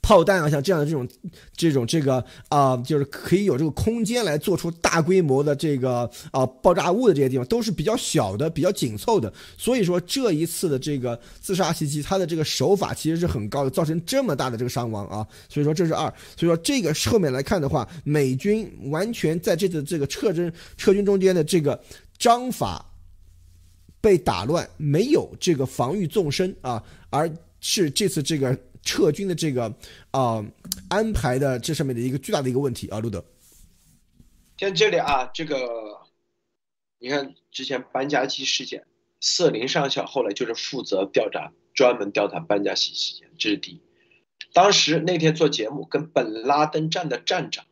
[0.00, 1.08] 炮弹啊，像这样的这种、
[1.54, 9.30] 这种、这个啊，就是可以有这个空间来做出大规模的这个啊爆炸物的这些地方，都是比较小的、比较紧凑的。
[9.56, 15.26] 所以说这一次的这个自杀袭击，它的这个手法其实是很高的，造成这么大的这个伤亡啊。
[15.48, 16.06] 所以说这是二。
[16.36, 21.78] 所以说这个后面来看的话，美军完全在这次这个撤军撤军中间的这个
[22.16, 22.86] 章法
[24.00, 27.30] 被打乱，没有这个防御纵深啊，而
[27.60, 28.56] 是这次这个。
[28.82, 29.74] 撤军的这个
[30.10, 30.44] 啊
[30.88, 33.24] 安排的这上面的一个巨大的一个问题啊，路德。
[34.56, 36.00] 像这里啊，这个
[36.98, 38.86] 你看之前班加西事件，
[39.20, 43.82] 瑟林上校后来就是负责调查，专门调查班加西事件，这是第一。
[44.52, 47.66] 当时那天做节目跟本拉登站的站长，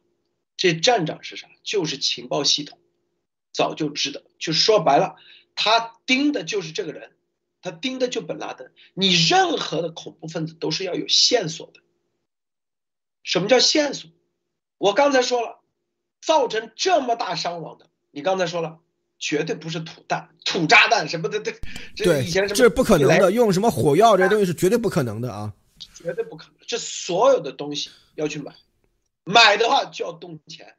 [0.56, 1.48] 这站长是啥？
[1.64, 2.78] 就是情报系统，
[3.52, 5.16] 早就知道，就说白了，
[5.56, 7.15] 他盯的就是这个人。
[7.62, 11.80] 他盯的就本拉登，你任何的恐怖分子都是要有线索的。
[13.22, 14.10] 什么叫线索？
[14.78, 15.60] 我刚才说了，
[16.20, 18.78] 造成这么大伤亡的，你刚才说了，
[19.18, 21.58] 绝对不是土弹、土炸弹什么的，对，
[21.96, 25.52] 这以前什么这不可能的，用什么火药这东西是绝对不可能的啊，
[25.94, 26.54] 绝对不可能。
[26.68, 28.54] 这所有的东西要去买，
[29.24, 30.76] 买的话就要动钱，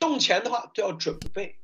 [0.00, 1.60] 动钱的话都要准备，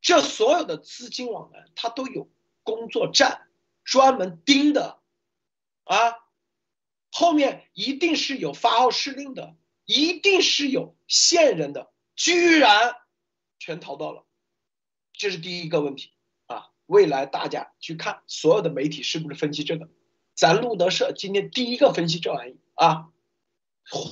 [0.00, 2.28] 这所有的资金往来，它都有。
[2.62, 3.48] 工作站
[3.84, 5.00] 专门盯的
[5.84, 6.18] 啊，
[7.10, 12.96] 后面一定是有发号施令的，一定是有线人的，居然
[13.58, 14.24] 全逃到了，
[15.12, 16.12] 这是第一个问题
[16.46, 16.70] 啊。
[16.86, 19.88] 未来大家去看所有的媒体是不是分析这个？
[20.34, 23.10] 咱路德社今天第一个分析这玩意啊，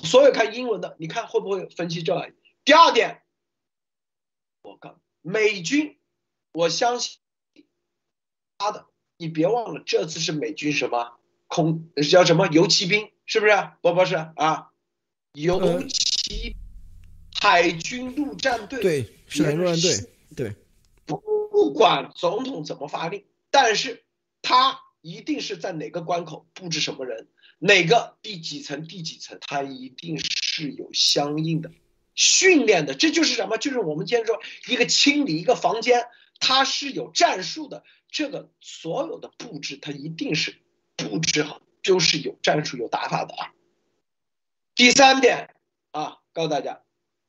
[0.05, 2.35] 所有看英文的，你看会不会分析这玩意？
[2.65, 3.23] 第二点，
[4.63, 5.99] 我告美军，
[6.53, 7.19] 我相信。
[8.61, 8.85] 他的，
[9.17, 13.53] 你别忘了，这次是美军什么空叫什么游骑兵，是不是？
[13.81, 14.69] 不不是啊，
[15.33, 16.55] 游骑
[17.41, 20.57] 海军陆战队，对，是海军陆战队，对。
[21.07, 24.05] 不管总统怎么发令，但是
[24.43, 31.71] 他一定是在哪个关口布置什么人，哪个第几层第几层，他一定是有相应的
[32.15, 32.95] 训练的。
[32.95, 33.57] 这就是什么？
[33.57, 36.07] 就是我们今天说一个清理一个房间，
[36.39, 37.85] 它是有战术的。
[38.11, 40.57] 这个所有的布置，它一定是
[40.97, 43.55] 布置好，就是有战术、有打法的啊。
[44.75, 45.55] 第三点
[45.91, 46.83] 啊，告诉大家，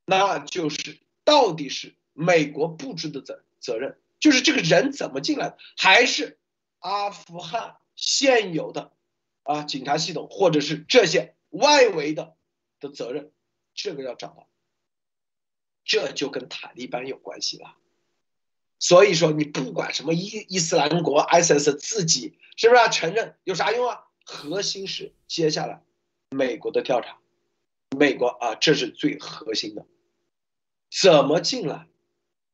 [0.06, 6.40] 那就是到底是美国布置的责责任，就是这个人怎么进来的，还是
[6.80, 8.92] 阿富汗现有的
[9.44, 12.36] 啊警察系统或者是这些外围的
[12.80, 13.32] 的责任，
[13.74, 14.48] 这个要找到，
[15.84, 17.76] 这就跟塔利班有关系了。
[18.82, 24.06] 所以说，你不管什么伊伊斯兰国 ISIS 自己是不是要承认有啥用啊？
[24.26, 25.84] 核心是接下来
[26.32, 27.20] 美国的调查，
[27.96, 29.86] 美国啊，这是最核心的，
[30.90, 31.86] 怎么进来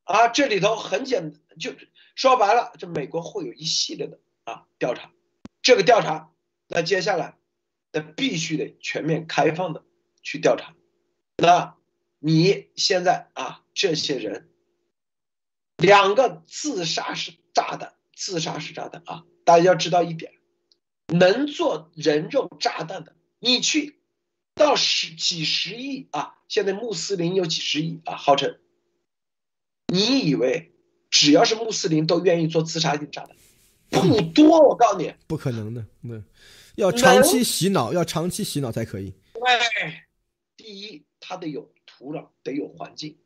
[0.04, 0.28] 啊？
[0.28, 1.74] 这里头很简，就
[2.14, 5.10] 说白了，这美国会有一系列的啊调查，
[5.62, 6.30] 这个调查，
[6.68, 7.38] 那接下来
[7.94, 9.86] 那必须得全面开放的
[10.22, 10.76] 去调查。
[11.38, 11.78] 那
[12.20, 14.50] 你现在啊，这些人。
[15.78, 19.24] 两个自杀式炸弹，自杀式炸弹啊！
[19.46, 20.34] 大家要知道一点，
[21.08, 24.00] 能做人肉炸弹的，你去
[24.56, 26.34] 到十几十亿啊！
[26.48, 28.58] 现在穆斯林有几十亿啊，号称。
[29.88, 30.74] 你以为
[31.10, 33.38] 只要是穆斯林都愿意做自杀性炸弹？
[33.90, 35.86] 不多，我告诉你，不可能的。
[36.02, 36.22] 对，
[36.76, 39.14] 要长期洗脑，要长期洗脑才可以。
[39.34, 39.94] 对，
[40.58, 43.18] 第一，它得有土壤，得有环境。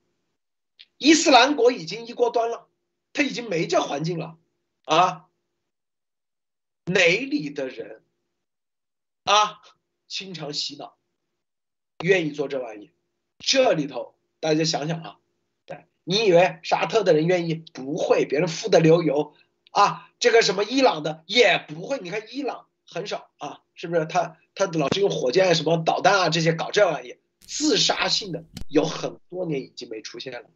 [1.02, 2.68] 伊斯兰国已经一锅端了，
[3.12, 4.38] 他已经没这环境了，
[4.86, 5.26] 啊，
[6.86, 8.04] 哪里的人，
[9.24, 9.64] 啊，
[10.08, 10.96] 经常洗脑，
[12.04, 12.92] 愿意做这玩意，
[13.40, 15.18] 这里头大家想想啊，
[15.66, 17.56] 对，你以为沙特的人愿意？
[17.56, 19.34] 不会，别人富得流油，
[19.72, 21.24] 啊，这个什么伊朗的？
[21.26, 23.32] 也不会，你看伊朗很少。
[23.40, 24.06] 啊，是不是？
[24.06, 30.48] 他他老是用火箭什么导弹啊这些搞这玩意，自杀性的有很多年已经没出现了。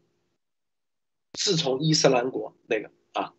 [1.35, 3.33] 自从伊斯兰国那个啊，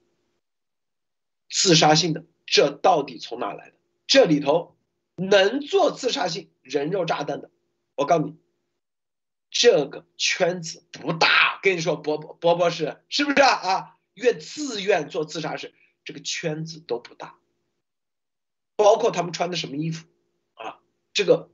[1.51, 3.77] 自杀性的，这到底从哪来的？
[4.07, 4.77] 这里头
[5.17, 7.51] 能做自杀性人肉炸弹的，
[7.95, 8.37] 我告诉你，
[9.51, 11.59] 这个圈子不大。
[11.63, 13.49] 跟你说，博博博博士是不是啊？
[13.49, 17.39] 啊，愿自愿做自杀式，这个圈子都不大。
[18.77, 20.07] 包括他们穿的什么衣服
[20.55, 20.79] 啊？
[21.13, 21.51] 这个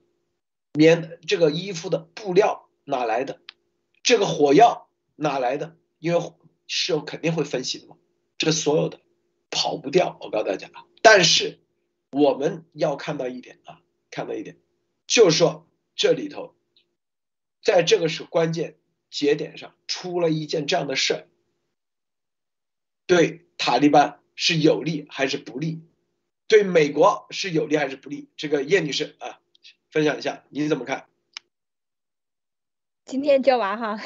[0.74, 3.40] 棉这个衣服的布料哪来的？
[4.02, 5.76] 这个火药哪来的？
[6.02, 6.32] 因为
[6.66, 7.96] 是肯定会分析的嘛，
[8.36, 9.00] 这所有的
[9.50, 10.84] 跑不掉，我告诉大家啊。
[11.00, 11.60] 但是
[12.10, 14.58] 我们要看到一点啊，看到一点，
[15.06, 16.56] 就是说这里头，
[17.62, 18.78] 在这个是关键
[19.10, 21.28] 节点上出了一件这样的事儿，
[23.06, 25.82] 对塔利班是有利还是不利？
[26.48, 28.28] 对美国是有利还是不利？
[28.36, 29.38] 这个叶女士啊，
[29.92, 31.06] 分享一下你怎么看？
[33.04, 34.00] 今天教完哈。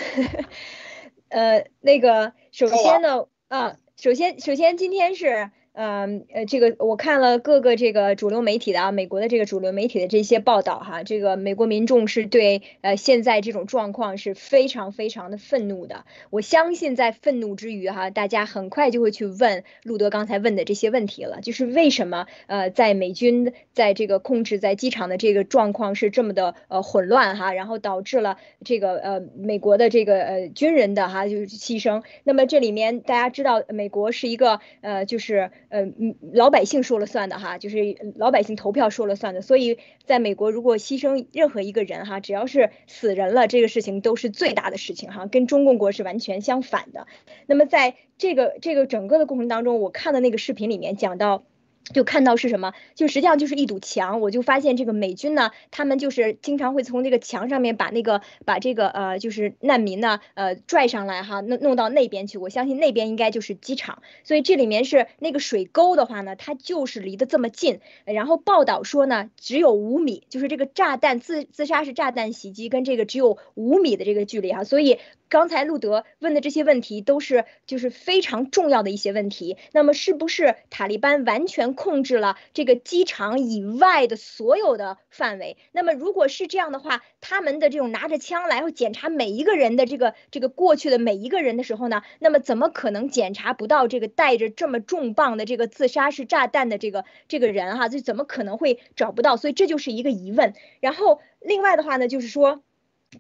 [1.29, 5.51] 呃，那个，首先呢，啊，首先，首先今天是。
[5.79, 16.07] 嗯呃，这个我看了各个这个主流媒体的啊，美国的这个主流媒体的这些报道哈，这个美国民众是对呃现在这种状况是非常非常的愤怒的。
[16.31, 32.03] 我相信在愤怒之余哈，大家很快就会去问路德刚才问的这些问题了，就是为什么呃在美军在这个控制在机场的这个状况是这么的呃混乱哈，然后导致了这个呃美国的这个呃军人的哈就是牺牲。
[32.25, 35.51] 那么这里面大家知道，美国是一个呃就是。
[35.77, 37.77] 呃，嗯，老百姓说了算的哈，就是
[38.17, 39.43] 老百姓投票说了算的。
[39.43, 47.07] 所以，在美国，如果牺牲任何一个人哈，只要是死人了，这个事情都是最大的事情哈，跟中共国是完全相反的。
[47.47, 51.45] 那么，在这个这个整个的过程当中，我看的那个视频里面讲到。
[51.93, 54.21] 就看到是什么，就实际上就是一堵墙。
[54.21, 62.39] 我就发现这个美军呢，他们就是经常会从这个墙上面把那个把这个呃，就是难民呢，呃，拽上来哈，弄弄到那边去。
[62.39, 67.81] 我相信那边应该就是机场，所以这里面是那个水沟的话呢，它就是离得这么近。
[68.05, 74.99] 然后报道说呢，只有五米，就是这个炸弹自自杀式炸弹袭击跟这个只有五米的这个距离哈，所以。
[75.29, 79.57] 刚才路德问的这些问题都是就是非常重要的一些问题。
[79.73, 85.57] 那么是不是塔利班完全控制了这个机场以外的所有的范围？
[85.73, 92.03] 那么如果是这样的话，他们的这种拿着枪来检查每一个人的这个这个过去的每一个人的时候呢？
[92.19, 97.89] 那么怎么可能检查不到这个带着这么重磅的这个自杀式炸弹的这个这个人哈？
[97.89, 99.37] 就怎么可能会找不到？
[99.37, 100.55] 所以这就是一个疑问。
[100.81, 102.63] 然后另外的话呢，就是说。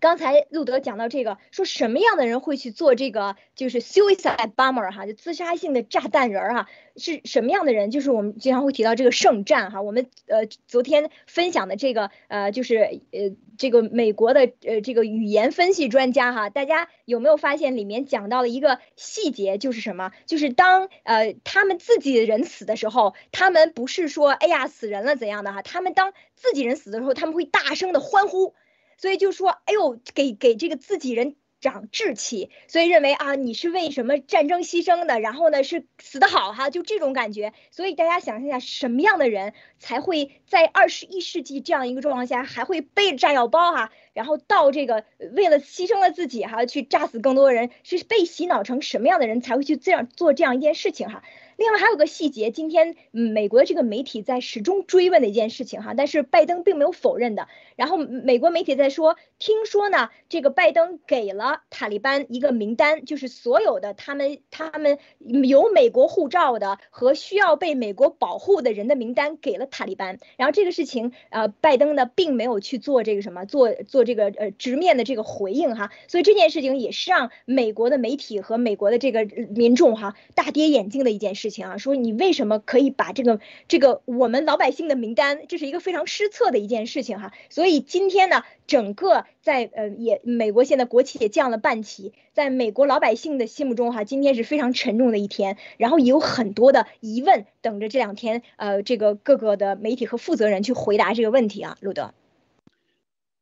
[0.01, 7.90] 刚才路德讲到这个，说什么样的人会去做这个，就是 suicide bomber 哈，就自杀性的炸弹人儿哈，是什么样的人？
[7.90, 12.77] 就是我们经常会提到这个圣战哈，我们呃昨天分享的这个呃就是
[13.12, 20.13] 呃这个美国的呃这个语言分析专家哈，大家有没有发现里面讲到了一个细节，就是什么？
[20.27, 28.54] 就是当呃他们自己人死的时候，他们不是说哎呀死人了怎样的哈，他们当自己人死的时候，他们会大声的欢呼。
[28.97, 37.53] 所以就说，哎呦，给给这个自己人长志气，所以认为啊你是为什么战争牺牲的，然后呢是死得好哈，就这种感觉。
[37.71, 51.23] 所以大家想象一下，什么样的人才会在二十一世纪这样一个状况下还会背着炸药包哈，然后到这个为了牺牲了自己哈去炸死更多人，是被洗脑成什么样的人才会去这样做这样一件事情哈？
[51.57, 57.48] 另外还有个细节，今天美国的这个媒体在始终追问的一件事情哈，但是拜登并没有否认的。
[57.77, 70.19] 然后美国媒体在说，听说呢，这个拜登给了塔利班一个名单，就是所有的他们他们有美国护照的和需要被美国保护的人的名单给了塔利班。
[70.37, 75.90] 然后这个事情，呃，拜登呢并没有去做这个什么，做做这个呃直面的这个回应哈。
[76.07, 81.46] 所以这件事情也是让美国的媒体和美国的这个民众哈大跌眼镜的一件事。
[81.47, 83.38] 事情啊，说你为什么可以把这个
[83.69, 87.33] 这个我们老百姓的名单，这是一个非常失策的一件事情哈。
[87.51, 102.13] 所以今天呢，整个在呃也美国现在国企也降了半旗，在美国老百姓的心目中哈，今天是非常沉重的一天，然后也有很多的疑问等着这两天呃这个各个的媒体和负责人去回答这个问题啊，路德。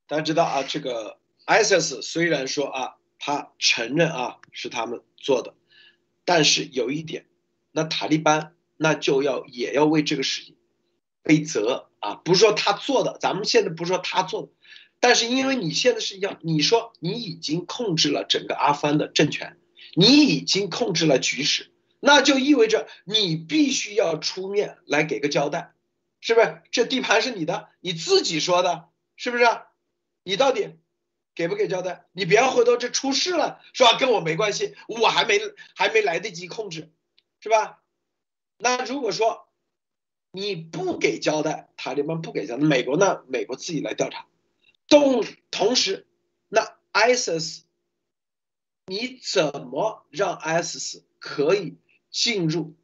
[0.07, 5.55] 大家知道啊，这个 ISIS 虽然说啊，他承认啊是他们做的，
[6.27, 7.25] 但是有一点。
[7.77, 10.55] 那塔利班那就要也要为这个事情
[11.25, 14.49] 背责啊，不是说他做的，咱们现在不是说他做的，
[15.01, 19.57] 但是因为你现在是要你说你已经控制了整个阿富汗的政权，
[19.95, 25.73] 你已经控制了局势，那就意味着你必须要出面来给个交代，
[26.21, 26.63] 是不是？
[26.71, 28.85] 这地盘是你的，你自己说的，
[29.17, 29.45] 是不是？
[30.23, 30.77] 你到底
[31.35, 32.07] 给不给交代？
[32.13, 33.99] 你别回头这出事了，是吧？
[33.99, 35.41] 跟我没关系，我还没
[35.75, 36.94] 还没来得及控制。
[37.45, 37.83] 是吧？
[38.57, 39.47] 那如果说
[40.31, 43.23] 你不给交代，塔利班不给交代，美国呢？
[43.29, 44.25] 美国自己来调查。
[44.89, 46.07] 同同时，
[46.49, 47.65] 那 ISIS，
[48.87, 51.77] 你怎么让 ISIS 可以
[52.11, 52.75] 进入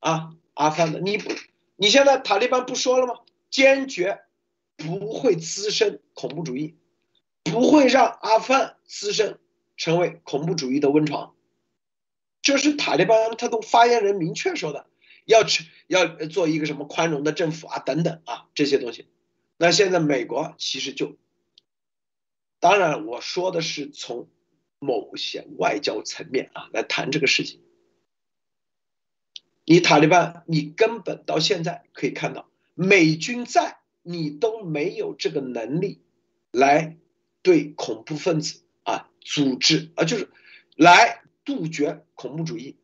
[0.00, 1.00] 啊阿富汗的？
[1.00, 1.32] 你不，
[1.76, 3.20] 你现在塔利班不说了吗？
[3.48, 4.20] 坚决
[4.76, 6.76] 不会滋生恐怖主义，
[7.42, 9.38] 不会让阿富汗滋生
[9.78, 11.33] 成为恐怖主义的温床。
[12.44, 14.86] 这是塔利班他都发言人明确说的，
[15.24, 19.08] 要去要做一个什么宽容的政府啊，等等啊这些东西。
[19.56, 21.16] 那现在美国其实就，
[22.60, 24.28] 当然我说的是从
[24.78, 27.62] 某些外交层面啊来谈这个事情。
[29.64, 36.02] 你塔利班，你根本到现在可以看到，美军在你都没有这个能力
[36.50, 36.98] 来
[37.40, 40.28] 对恐怖分子啊组织啊，就是
[40.76, 41.22] 来。
[41.46, 42.76] 杜绝恐怖主义，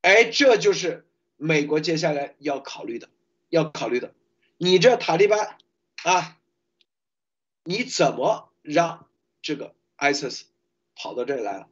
[0.00, 1.06] 哎，这就是
[1.36, 3.08] 美国接下来要考虑的，
[3.48, 4.14] 要考虑的。
[4.56, 5.56] 你这塔利班
[6.04, 6.38] 啊，
[7.64, 9.06] 你怎么让
[9.42, 10.42] 这个 ISIS
[10.94, 11.68] 跑到这里来了？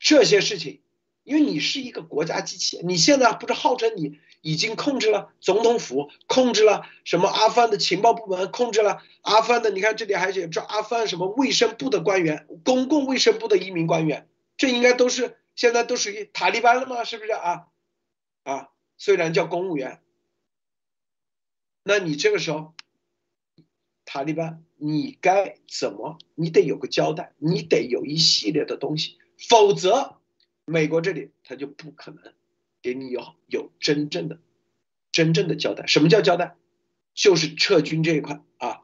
[0.00, 0.80] 这些事情，
[1.24, 9.70] 因为你是一个国家机器，你现在不是号称你已经控制了总统府，控制了什么阿富汗的情报部门，控制了阿富汗的？
[9.70, 14.28] 你看这里还写这阿富汗什么卫生部的官员，公共卫生部的一名官员。
[14.56, 17.02] 这应该都是现在都属于塔利班了吗？
[17.02, 17.66] 是不是啊？
[18.44, 20.00] 啊，虽然叫公务员，
[21.82, 22.74] 那你这个时候，
[24.04, 26.16] 塔利班你该怎么？
[26.36, 30.20] 你得有个交代，你得有一系列的东西，否则
[30.64, 32.32] 美国这里他就不可能
[32.80, 34.38] 给你有有真正的
[35.10, 35.88] 真正的交代。
[35.88, 36.54] 什么叫交代？
[37.14, 38.82] 就是撤军这一块啊。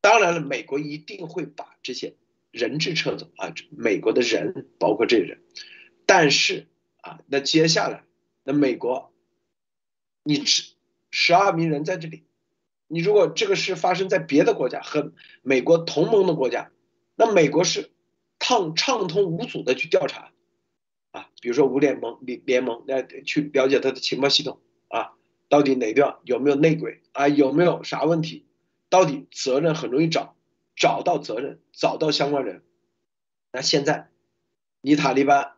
[0.00, 2.16] 当然了，美国一定会把这些。
[2.50, 5.42] 人质撤走啊，美国的人包括这人，
[6.08, 6.66] 但是
[7.02, 8.02] 啊，那接下来
[8.42, 9.12] 那美国，
[10.22, 10.72] 你十
[11.10, 12.24] 十二名人在这里，
[12.86, 16.70] 你如果这个事发生在别的国家和美国同盟的国家，
[17.14, 17.90] 那美国是
[18.38, 20.32] 畅畅通无阻的去调查
[21.10, 25.12] 啊，比如说五联盟联联盟来去了解他的情报系统啊，
[25.50, 28.46] 到底哪地方有没有内鬼啊，有没有啥问题，
[28.88, 30.34] 到底责任很容易找。
[30.80, 32.62] 找到责任，找到相关人。
[33.50, 34.10] 那现在，
[34.80, 35.56] 你塔利班，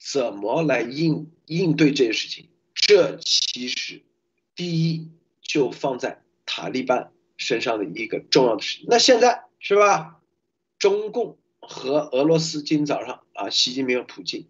[0.00, 2.48] 怎么来应应对这些事情？
[2.74, 4.02] 这其实，
[4.56, 5.10] 第一
[5.42, 8.86] 就放在塔利班身上的一个重要的事情。
[8.88, 10.20] 那现在是吧？
[10.78, 14.48] 中共和俄罗斯今早上啊，习近平和普京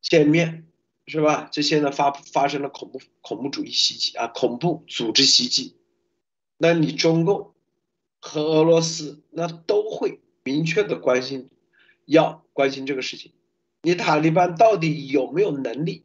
[0.00, 0.66] 见面
[1.06, 1.50] 是吧？
[1.52, 5.76] 这现在发发生了恐怖恐怖主义袭击啊，恐怖组织袭击。
[6.56, 7.52] 那你中共
[8.18, 11.50] 和俄罗斯那都会明确的关心，
[12.06, 13.32] 要关心这个事情。
[13.82, 16.04] 你塔利班到底有没有能力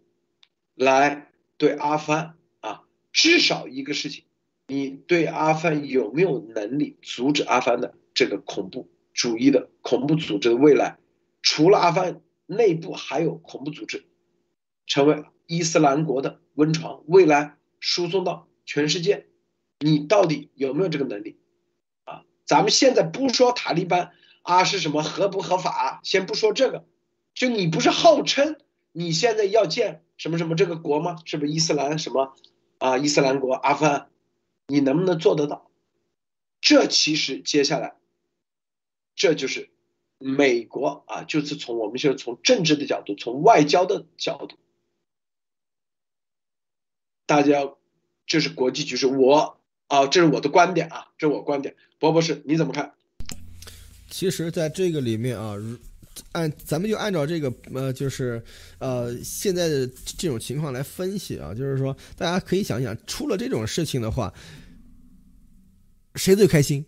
[0.76, 2.84] 来对阿富汗啊？
[3.12, 4.24] 至少一个事情，
[4.68, 10.98] 你对阿富汗有没有能力阻止阿富汗的这个恐怖主义的恐怖组织的未来，
[11.42, 14.06] 除了阿富汗内部还有恐怖组织，
[14.88, 19.28] 成为伊斯兰国的温床，未来输送到全世界，
[19.80, 21.38] 你到底有没有这个能力？
[22.06, 24.12] 啊，咱们现在不说塔利班
[24.44, 26.86] 啊是什么合不合法，先不说这个，
[27.36, 28.56] 就你不是号称
[28.94, 31.18] 你现在要建什么什么这个国吗？
[31.26, 32.34] 是不是伊斯兰什么
[32.80, 32.98] 啊？
[32.98, 34.10] 伊斯兰国阿富汗，
[34.68, 35.70] 你能不能做得到？
[36.62, 37.96] 这其实接下来。
[39.16, 39.70] 这就是
[40.18, 44.58] 美国啊，就是从我们现在从政治的角度，从外交的角度，
[47.26, 47.74] 大家
[48.26, 49.08] 这是国际局势。
[49.08, 49.58] 我
[49.88, 51.76] 啊，这是我的观点啊，这是我观点。
[52.00, 52.94] 博博士你怎么看？
[54.10, 55.56] 其实，在这个里面啊，
[56.32, 58.42] 按咱们就按照这个呃，就是
[58.80, 59.88] 呃现在的
[60.18, 64.34] 这种情况来分析啊，就是说大家可以想想，出了这种事情的话，
[66.16, 66.86] 谁最开心？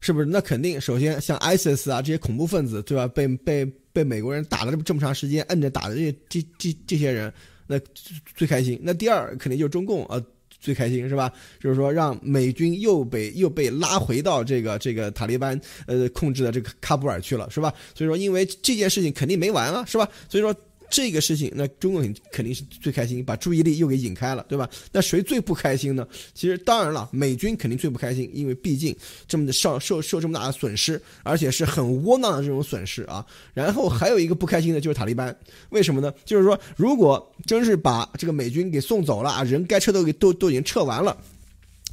[0.00, 0.26] 是不是？
[0.26, 3.08] 那肯定，首先像 ISIS 啊这些恐怖分子，对吧？
[3.08, 7.32] 被被被美国人打了这么这么长时间，摁着打的这这这这些人，
[7.66, 7.80] 那
[8.36, 8.78] 最开心。
[8.82, 10.22] 那第二肯定就是中共啊，
[10.66, 11.32] 最开心是吧？
[11.60, 17.72] 就是说让美军又被又被拉回到这个这个塔利班呃控制的这个喀布尔去了，是吧？
[17.94, 20.08] 所以说，因为这件事情肯定没完啊，是吧？
[20.28, 20.52] 所以说。
[20.88, 24.68] 这个事情，那中共肯定是最开心，把注意力又给引开了，对吧？
[24.92, 26.06] 那谁最不开心呢？
[26.34, 28.94] 其实当然了，美军肯定最不开心，因为毕竟
[29.26, 33.24] 这么的受受受这么大的损失，而且是很窝囊的这种损失啊。
[33.52, 35.36] 然后还有一个不开心的就是塔利班，
[35.70, 36.12] 为什么呢？
[36.24, 41.16] 就是说，如果真是把这个美军给送走了啊，人该撤都给都都已经撤完了。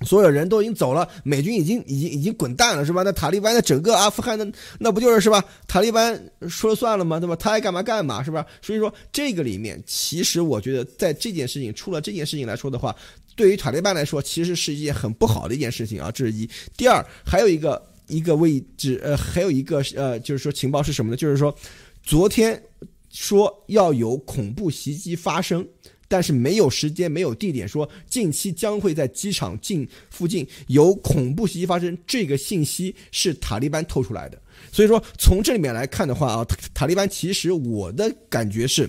[0.06, 3.04] 所有人都已经走了，美军已经已经已经滚蛋了，是吧？
[3.04, 5.44] 那塔利班的整个阿富汗的那不就是是吧？
[5.68, 7.20] 塔利班说了算了吗？
[7.20, 7.36] 对吧？
[7.36, 8.46] 他爱干嘛干嘛，是吧？
[8.62, 12.96] 所以说这个里面，其实我觉得在这件事情出了这件事情来说的话，
[13.36, 16.12] 对于塔利班来说，其实是一件很不好的一件事情啊。
[16.12, 16.50] 这是一。
[16.78, 21.18] 第二，还有一个一个位置，呃，还有一个呃，就是说情报是什么呢？
[21.18, 21.56] 就是说，
[22.04, 22.62] 昨天
[23.10, 25.66] 说要有恐怖袭击发生。
[26.14, 34.40] 但是没有时间，没有地点，说近期将会在机场近附近有恐怖袭击发生，这个信息是塔利班透出来的。
[34.72, 38.88] 所以说，从这里面来看的话啊，塔利班其实我的感觉是，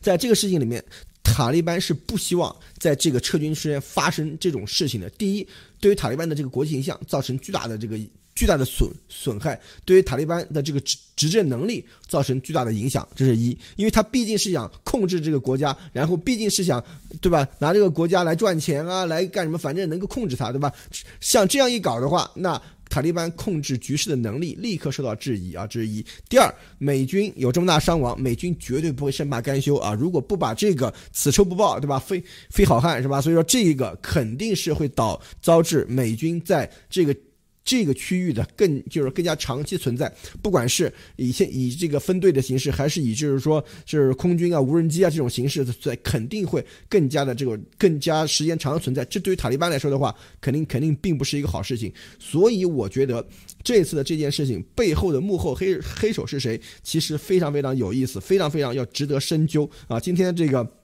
[0.00, 0.82] 在这个事情里面，
[1.22, 5.10] 塔利班是不希望在这个撤军时间发生这种事情的。
[5.10, 5.46] 第一，
[5.78, 8.00] 对于塔利班的这个国际形象造成巨大的这个。
[8.34, 16.84] 巨大的损损害，对于塔利班的这个执执政能力造成巨大的影响，这是一，因为他毕竟是想控制这个国家，然后毕竟是想，
[17.20, 17.46] 对吧？
[17.58, 19.56] 拿这个国家来赚钱啊，来干什么？
[19.56, 20.72] 反正能够控制他，对吧？
[21.20, 22.60] 像这样一搞的话，那
[22.90, 26.04] 塔利班控制局势的能力立刻受到质疑啊，这是一。
[26.28, 29.94] 第二，美军有这么大伤亡，美军绝对不会善罢甘休啊！
[29.94, 32.00] 如果不把这个此仇不报，对吧？
[32.00, 33.20] 非非好汉是吧？
[33.20, 37.14] 所以说这一个肯定是会导遭致美军在这个。
[37.64, 40.12] 这个区域的更就是更加长期存在，
[40.42, 49.04] 不管是以现以这个分队的形式，还是以就是说是空军啊、无人机啊这种形式在，肯定会更加的这个更加时间长的存在。
[49.06, 51.90] 这对于塔利班来说的话，肯定肯定并不是一个好事情。
[52.18, 53.26] 所以我觉得
[53.62, 59.98] 这次的这件事情背后的幕后黑黑手是谁，其实非常非常有意思，非常非常要值得深究啊！
[59.98, 60.83] 今天这个。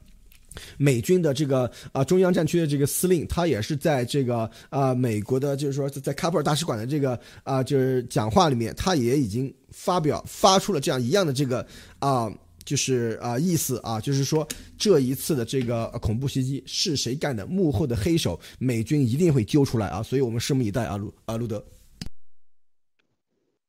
[0.78, 11.66] 美军的这个啊中央战区的这个司令，他也是在这个啊美国的，就是说在喀布尔大使馆的这个啊就是讲话里面，他也已经发表发出了这样一样的这个
[11.98, 12.30] 啊
[12.64, 14.46] 就是啊意思啊，就是说
[14.76, 21.64] 这一次的这个恐怖袭击是谁干的，幕后的黑手，美军一定会揪出来啊，所以我们拭目以待啊，路啊路德。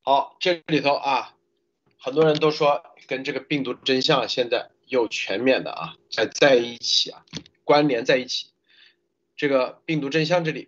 [0.02, 1.34] 好，这里头啊，
[2.00, 4.70] 很多人都说跟这个病毒真相现在。
[4.92, 7.26] 又全面的啊，在在一起啊，
[7.64, 8.52] 关联在一起。
[9.38, 10.68] 这个病毒真相这里，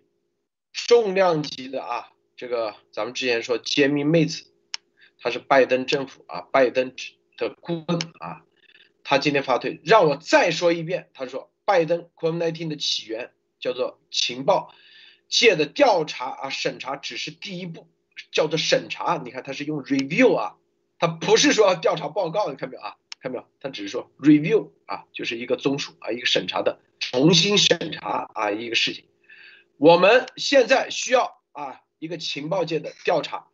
[0.72, 4.46] 重量级的啊，这个咱们之前说揭秘妹子，
[5.20, 6.94] 她是拜登政府啊，拜登
[7.36, 8.42] 的顾问啊，
[9.04, 14.74] 他今天发推，让我再说一遍，他说拜登 COVID-19 的起源叫做情报
[15.28, 17.86] 界的调查啊，审查只是第一步，
[18.32, 19.20] 叫做审查。
[19.22, 20.56] 你看他是用 review 啊，
[20.98, 22.96] 他不是说调查报告，你看没有啊？
[23.24, 23.48] 看到没有？
[23.58, 29.06] 他只是说 review 啊，就是一个综述啊，一个审查的重新审查啊，一个事情。
[29.78, 33.48] 我们现在需要啊，一个情报界的调查，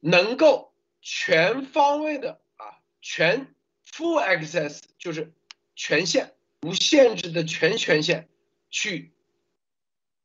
[0.00, 3.54] 能够全方位的啊，全
[3.88, 5.32] full access 就是
[5.76, 8.28] 权限无限制的全权限
[8.68, 9.12] 去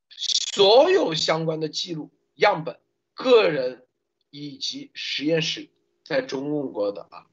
[0.08, 2.80] 所有相关的记录、样本、
[3.14, 3.86] 个人
[4.30, 5.70] 以及实验室
[6.04, 7.26] 在中共国的啊，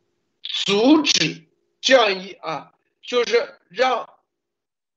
[0.65, 1.45] 阻止。
[1.79, 4.09] 这样一啊，就是让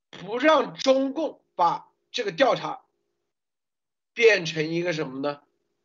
[0.09, 2.81] 不让中共把这个调查
[4.13, 5.41] 变成一个什么呢？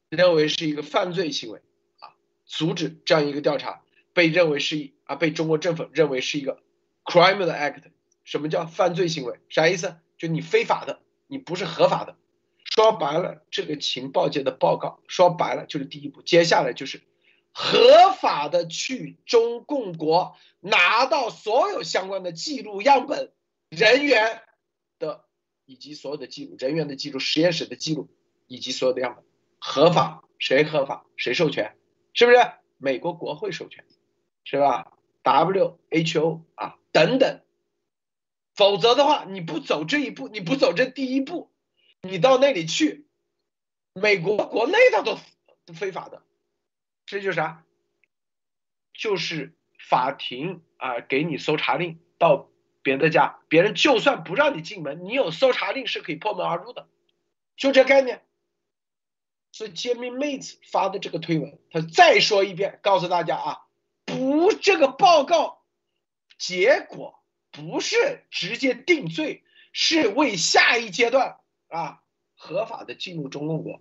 [0.08, 1.60] 认为是一个犯罪行为
[2.00, 2.14] 啊，
[2.44, 6.62] 阻止这样一个调查，被认为是一啊被中国政府认为是一个
[7.04, 7.82] criminal act。
[8.24, 9.38] 什么叫犯罪行为？
[9.48, 9.96] 啥意思？
[10.18, 12.16] 就你非法的，你不是合法的。
[12.64, 17.02] 说白了，这个情报界的报告说白了就是第一步，接下来就是
[17.58, 23.32] 合法的去中共国拿到所有相关的记录样本、
[23.70, 24.42] 人员
[24.98, 25.24] 的
[25.64, 28.10] 以及所有的记录、人员的记录、实验室的记录
[28.46, 29.24] 以及所有的样本，
[29.58, 31.74] 合法谁合法谁授权？
[32.12, 32.38] 是不是
[32.76, 33.86] 美国国会授权？
[34.44, 34.92] 是吧
[35.24, 37.40] ？WHO 啊等等。
[38.54, 41.50] 否则的话，你不走这一步，你不走这第一步，
[42.02, 43.06] 你到那里去，
[43.94, 45.18] 美国国内它都
[45.72, 46.22] 非法的，
[47.06, 47.64] 这就是啥？
[48.92, 52.50] 就是法庭啊给你搜查令，到
[52.82, 56.88] 别的家，别人就算不让你进门，你有搜查令是可以破门而入的，
[57.56, 58.22] 就这概念。
[59.52, 63.66] 所以揭秘妹子发的这个推文，他再说一遍，告诉大家啊，
[64.04, 65.64] 不，这个报告
[66.36, 67.14] 结果。
[67.52, 69.42] 不是直接定罪，
[69.72, 72.02] 是为下一阶段啊
[72.34, 73.80] 合法的进入中共国，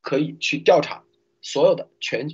[0.00, 1.04] 可以去调查
[1.40, 2.28] 所有的全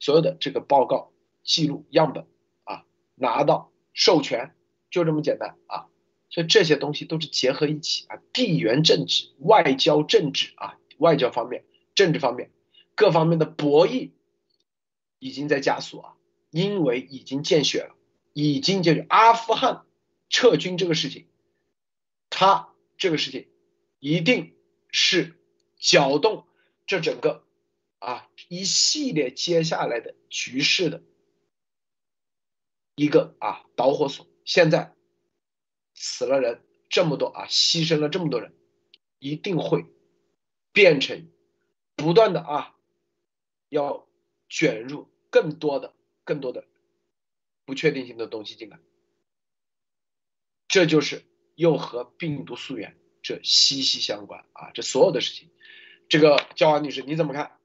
[0.00, 1.12] 所有的这个报告
[1.44, 2.26] 记录样本
[2.64, 2.84] 啊，
[3.14, 4.56] 拿到授权，
[4.90, 5.86] 就这么简单啊。
[6.28, 12.50] 所以这些东西都是结合一起啊，地缘政治、外交政治啊，外交方面、政治方面
[12.96, 14.10] 各方面的博弈
[15.20, 16.14] 已经在加速啊，
[16.50, 17.94] 因为已经见血了，
[18.32, 19.84] 已经就是阿富汗。
[20.32, 21.26] 撤军这个事情，
[22.30, 23.48] 他这个事情
[23.98, 24.54] 一定
[24.92, 25.40] 是
[25.76, 26.46] 搅动
[26.86, 27.42] 这整个
[28.00, 31.02] 啊一系列接下来的局势的
[32.96, 34.26] 一个啊导火索。
[34.44, 34.96] 现在
[35.94, 38.52] 死了人这么多啊，牺牲了这么多人，
[39.20, 39.86] 一定会
[40.72, 41.30] 变成
[41.94, 42.76] 不断的啊
[43.68, 44.08] 要
[44.48, 45.94] 卷入更多的
[46.24, 46.66] 更多的
[47.64, 48.80] 不确定性的东西进来。
[50.66, 51.24] 这就是
[51.54, 54.70] 又和病毒溯源这息息相关啊！
[54.72, 55.50] 这所有的事情，
[56.08, 57.59] 这个焦华女士你怎么看？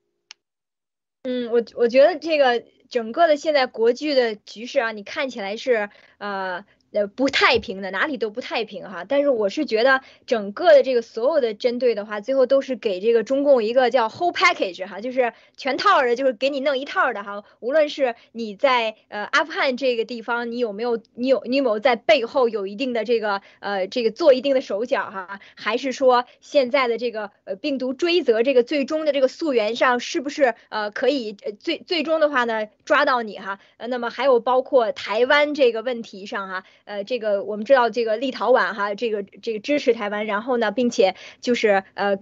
[1.28, 6.66] 嗯，我我觉得这个整个的现在国际的局势啊，你看起来是呃。
[6.92, 9.04] 呃，不太平的，哪里都不太平哈。
[9.06, 17.44] 但是我是觉得，整个的这个所有的针对的话，最后都是给这个中共一个叫 whole package 哈，就是全套的，就是给你弄一套的哈。
[17.60, 33.60] 无论是你在呃阿富汗这个地方，你有没有你有你有没有在背后有一定的这个呃这个做一定的手脚哈，还是说现在的这个呃病毒追责这个最终的这个溯源上是不是呃可以最最终的话呢抓到你哈？
[33.76, 36.64] 呃，那么还有包括台湾这个问题题上哈。
[36.86, 42.18] 呃，这个我们知道，这个立陶宛哈，这个这个支持台湾，然后呢，并且就是呃，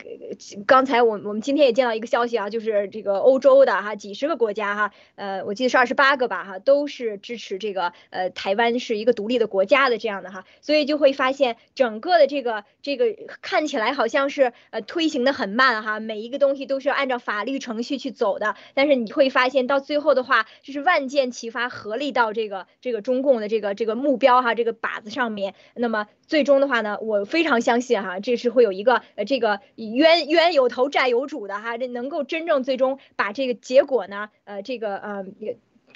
[0.66, 13.06] 刚才我我们今天也见到一个消息啊，就是这个欧洲的哈，几十个国家哈，呃，我记得是二十八个吧哈，都是支持这个呃台湾是一个独立的国家的这样的哈，所以就会发现整个的这个这个
[13.42, 24.56] 看起来好像是呃推行的很慢哈，每一个东西都是按照法律程序去走的，但是你会发现到最后的话，就是万箭齐发，合力到这个这个中共的这个这个目标哈。
[24.56, 35.26] 这个靶子上面，那么最终的话呢，我非常相信哈，这是会有一个呃，这个冤冤有头债有主的哈，这能够真正最终把这个结果呢，呃，这个呃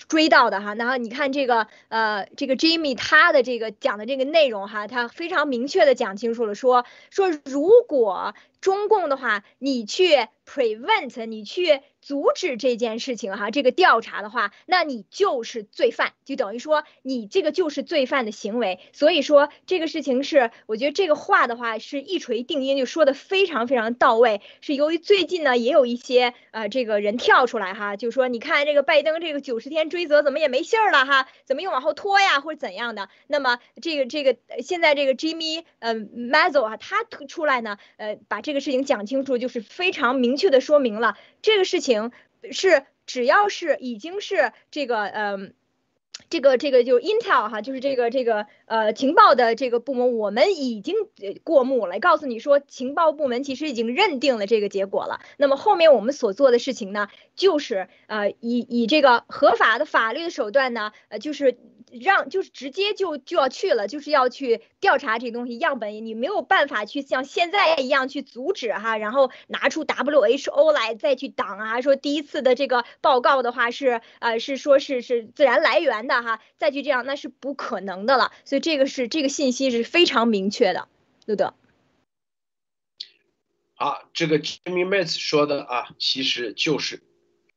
[0.07, 0.73] 追到的哈。
[0.73, 10.15] 然后你看这个呃，这个 Jimmy 他的这个讲的这个内容哈，他非常明确的讲清楚了，说说如果中共的话，你去
[10.45, 11.81] prevent，你去。
[12.07, 18.79] 阻止这件事情哈，这个调查的话，那你就是罪犯，就等于说你这个就是罪犯的行为。
[18.93, 24.39] 所以说这个事情是，我觉得这个话的话是一锤定音，就说的非常非常到位。
[24.61, 33.09] 是由于最近呢也有一些呃这个人跳出来哈，就说你看这个拜登这个九十天追责怎么也没信儿了哈，怎么又往后拖呀或者怎样的？
[33.27, 42.11] 那么这个这个现在这个 Jimmy 呃 Mazel 啊，他出来呢呃把这个事情讲清楚，就是非常明确的说明了这个事情。
[42.51, 45.53] 是，只要是已经是这个，嗯，
[46.29, 50.95] 这个这个就 Intel 哈，就是这个这个呃情报的这个部门，我们已经
[51.43, 55.19] 过目了，告诉你说，情报部门其实已经认定了这个结果了。
[55.35, 61.57] 那么后面我们所做的事情呢，就是呃以以这个合法的法律的手段呢，呃就是。
[61.91, 80.89] 让就是直接就就要去了，就是要去调查这东西样本，你没有办法去像现在一样去阻止哈，然后拿出 WHO 来再去挡啊，说第一次的这个报告的话是呃是说是是自然来源的哈，再去这样那是不可能的了，所以这个是这个信息是非常明确的，
[81.25, 81.51] 对不对？
[83.75, 87.03] 好，这个 Jimmy m a t s 说的啊，其实就是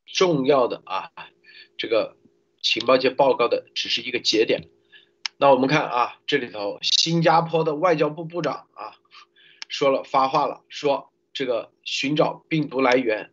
[0.04, 1.10] 重要的啊。
[1.78, 2.14] 这个
[2.62, 4.68] 情报界报告的只是一个节点。
[5.36, 8.96] 那我们看啊，这里头新加坡的外交部部长啊
[9.68, 13.30] 说了发话了，说这个寻找病毒来源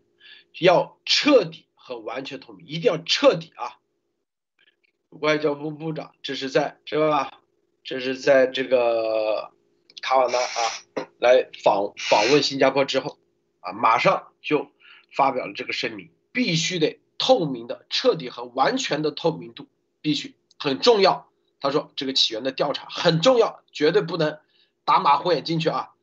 [0.60, 3.78] 要彻底和完全透明，一定要彻底啊。
[5.10, 7.42] 外交部部长这是在是吧？
[7.84, 9.52] 这是在这个
[10.02, 13.18] 卡瓦纳啊来访访问新加坡之后
[13.62, 14.72] 啊，马上就
[15.16, 19.68] 发表了这个声明，必须得透明的、彻底和完全的透明度
[20.02, 21.28] 必须很重要。
[21.60, 24.40] 他说这个起源的调查很重要，绝对不能
[24.86, 25.94] 打马虎眼进去啊，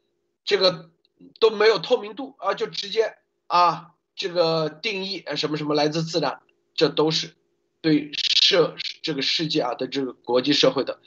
[0.45, 0.91] 这个
[1.39, 6.41] 都没有透明度啊，就直接啊这个定义什么什么来自自然，
[6.75, 7.37] 这都是
[7.81, 10.99] 对社这个世界啊的这个国际社会的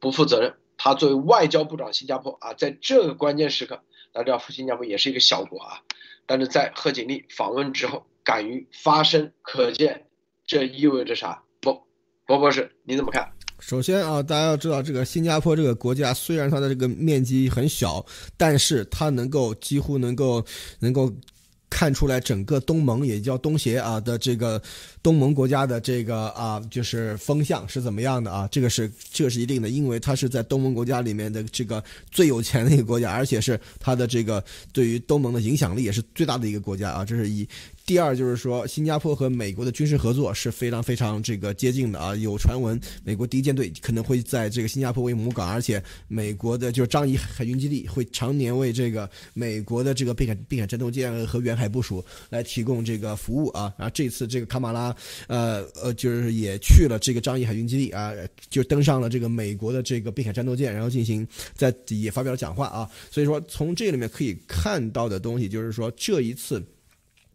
[0.00, 0.56] 不负责任。
[0.76, 3.82] 他作为外交部长，新加坡啊，在这个关键时刻，
[4.12, 5.82] 大家知道新加坡也是一个小国啊，
[6.26, 10.04] 但是在贺锦丽访问之后敢于发声，可见
[10.46, 11.42] 这意味着啥？
[11.60, 11.80] 不，
[12.26, 13.28] 博博士你怎么看？
[13.60, 18.04] 首先啊，大家要知道，这个新加坡这个国家虽然它的这个面积很小，
[18.36, 20.44] 但是它能够几乎能够
[20.80, 21.12] 能够
[21.70, 24.60] 看出来整个东盟也叫东协啊的这个
[25.00, 28.48] 东盟国家的这个啊就是风向是怎么样的啊？
[28.50, 34.42] 这个是这个是一定的，因为它是在东盟国家里面的这个最有钱的一个国家，而且是它的这个
[34.72, 37.48] 对于东盟的影响力也是最大的一个国家啊，这是一。
[37.92, 42.16] 第二就是说，新加坡和美国的军事合作是非常非常这个接近的啊。
[42.16, 53.70] 有传闻，美国第一舰队可能会在这个新加坡为母港，而且美国的就是樟宜海军基地会常年为这个美国的这个滨海滨海战斗舰和远海部署来提供这个服务啊。
[53.76, 58.10] 然后这次这个卡马拉，呃呃，就是也去了这个樟宜海军基地啊，
[58.48, 62.90] 就登上了这个美国的这个滨海战斗舰，然后进行在也发表了讲话啊。
[63.10, 66.64] 所以说，从这里面可以看到的东西就是说，这一次。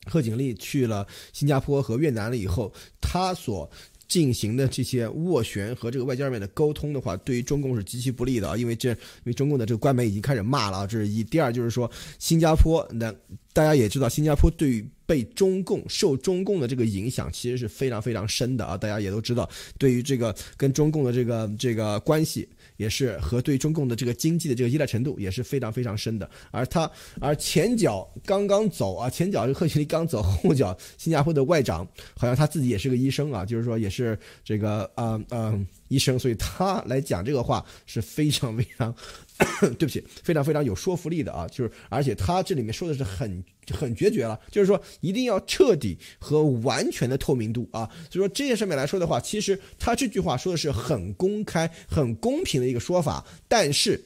[0.08, 3.70] 贺锦丽去了新加坡和越南了以后，他所
[4.08, 8.56] 进行的这些斡旋和这个外交上面的沟通的话，对于中共是极其不利的啊！
[8.56, 11.24] 因为这，因为中共的这个官媒已经开始骂了啊，这是一。
[11.26, 13.14] 第二就是说，新加坡那
[13.52, 18.78] 大家也知道，新加坡对于被中共受中共的这个影响，其实是非常非常深的啊！
[18.78, 22.48] 大家也都知道，对于这个跟中共的这个这个关系。
[22.78, 35.54] 也是和对中共的这个经济的这个依赖程度也是非常非常深的，而他而前脚刚刚走啊，前脚是贺锦丽刚走，后脚新加坡的外长好像他自己也是个医生啊，就是说也是这个啊啊
[35.88, 38.94] 医生，所以他来讲这个话是非常非常。
[39.78, 54.04] 对不起，非常非常有说服力的啊，就是而且他这里面说的是很很决绝了，就是说一定要彻底和完全的透明度啊，所以说这件上面来说的话，其实他这句话说的是很公开、很公平的一个说法，但是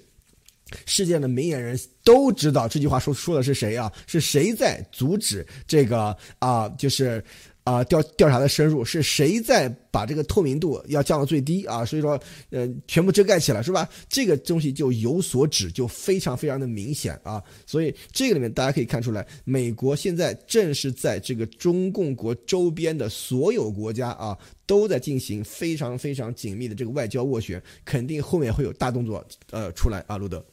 [0.86, 3.90] 世界的明眼人都知道这句话说说的是谁啊？
[4.08, 6.68] 是谁在阻止这个啊？
[6.78, 7.24] 就是。
[7.72, 11.86] 啊，调调查的深入是谁在把这个透明度要降到最低啊？
[11.86, 12.20] 所以说，
[12.50, 13.88] 呃，全部遮盖起来是吧？
[14.10, 17.42] 这个东西就有所指，就非常非常的明显啊。
[17.66, 30.44] 所以这个里面大家可以看出来，美国现在正是在这个中共国周边的所有国家啊，都在进行非常非常紧密的这个外交斡旋，肯定后面会有大动作呃出来啊，路德。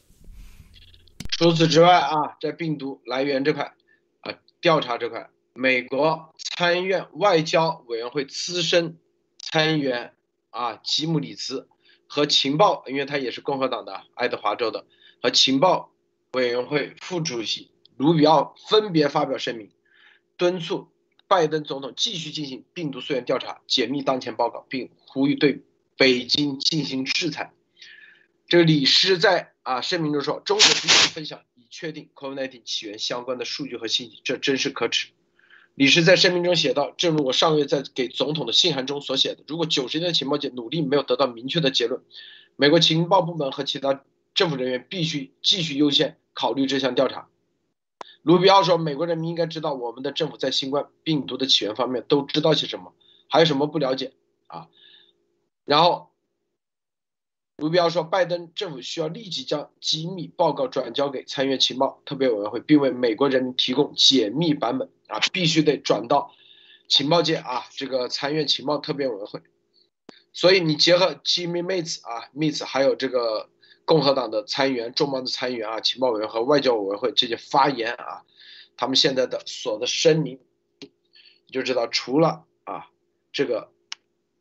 [1.30, 3.64] 除此之外啊，在病毒来源这块
[4.20, 5.28] 啊，调查这块。
[5.54, 8.98] 美国参议院外交委员会资深
[9.38, 10.12] 参议员
[10.50, 11.68] 啊吉姆里茨
[12.08, 14.84] 和情报，因为他也是共和党的爱德华州的，
[15.22, 15.92] 和情报
[16.32, 19.70] 委员会副主席卢比奥分别发表声明，
[20.36, 20.88] 敦促
[21.28, 25.62] 拜登总统继续进行病毒溯源调查，解密当前报告，并呼吁对
[25.96, 27.52] 北京进行制裁。
[28.48, 35.10] 这个李师在啊声明中说：“中国不愿意分享已确定 COVID-19 起源相关的数据和信息，这真是可耻。”
[35.78, 42.02] 李氏在声明中写道：“正如我上个月在给总统的信函中所写的，如果九十天情报界努力没有得到明确的结论，
[42.56, 44.02] 美国情报部门和其他
[44.34, 47.28] 政府人员必须继续优先考虑这项调查。”
[48.22, 52.92] 卢比奥说：“美国人民应该知道，我们的政府在新冠病毒的起源方面都知道些什么，
[53.28, 54.14] 还有什么不了解
[54.48, 54.66] 啊？”
[55.64, 56.10] 然后。
[57.58, 66.32] 卢比奥说，拜登政府需要立即将机密报告转交给参议院情报特别委员会，并为美国人民提供解密版本啊，必须得转到
[66.86, 69.42] 情报界啊，这个参议院情报特别委员会。
[70.32, 73.50] 所以你结合 Jimmy m a t s 啊 m a t s 还有这个
[73.84, 78.22] 共和党的参议员、重磅的参议员啊、情报委员和外交委员会这些发言啊，
[78.76, 80.38] 他们现在的所的声明，
[80.78, 80.90] 你
[81.50, 82.86] 就知道，除了啊
[83.32, 83.72] 这个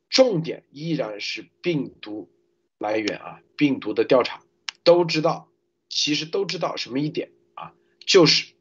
[0.08, 2.30] 重点依然是病毒。
[2.78, 4.42] 来源啊，病毒的调查
[4.84, 5.50] 都知道，
[5.90, 7.74] 其实都知道什么一点啊，
[8.06, 8.54] 就是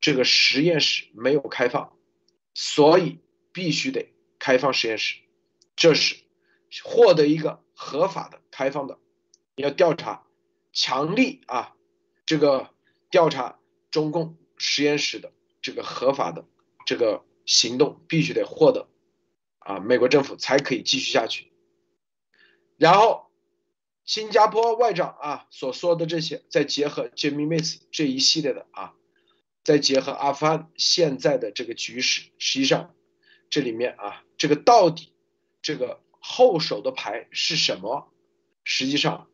[0.00, 1.96] 这个实验室没有开放，
[2.54, 3.18] 所以
[3.52, 5.20] 必须得开放实验室。
[5.76, 6.16] 这是
[6.84, 8.98] 获得一个合法的、开放的，
[9.56, 10.24] 要调查，
[10.72, 11.74] 强力啊，
[12.26, 12.70] 这个
[13.10, 13.58] 调查
[13.90, 16.46] 中共实验室的这个合法的
[16.86, 18.88] 这个行动必须得获得
[19.58, 21.52] 啊，美国政府才可以继续下去。
[22.76, 23.23] 然后，
[24.04, 28.94] 新加坡外长啊所说的这些，再结合 Jimmy m i s 这一系列的啊，
[29.62, 32.94] 再结合阿富汗现在的这个局势，实际上
[33.48, 35.12] 这里面啊，这个到底
[35.62, 38.12] 这个后手的牌是什么？
[38.62, 39.28] 实际上，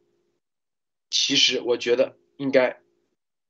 [1.11, 2.81] 其实我觉得应该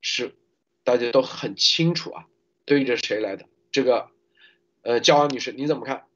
[0.00, 0.36] 是
[0.84, 2.26] 大家都很清楚啊，
[2.64, 3.46] 对着谁来的？
[3.72, 4.10] 这个
[4.82, 6.06] 呃，焦安女士你怎么看？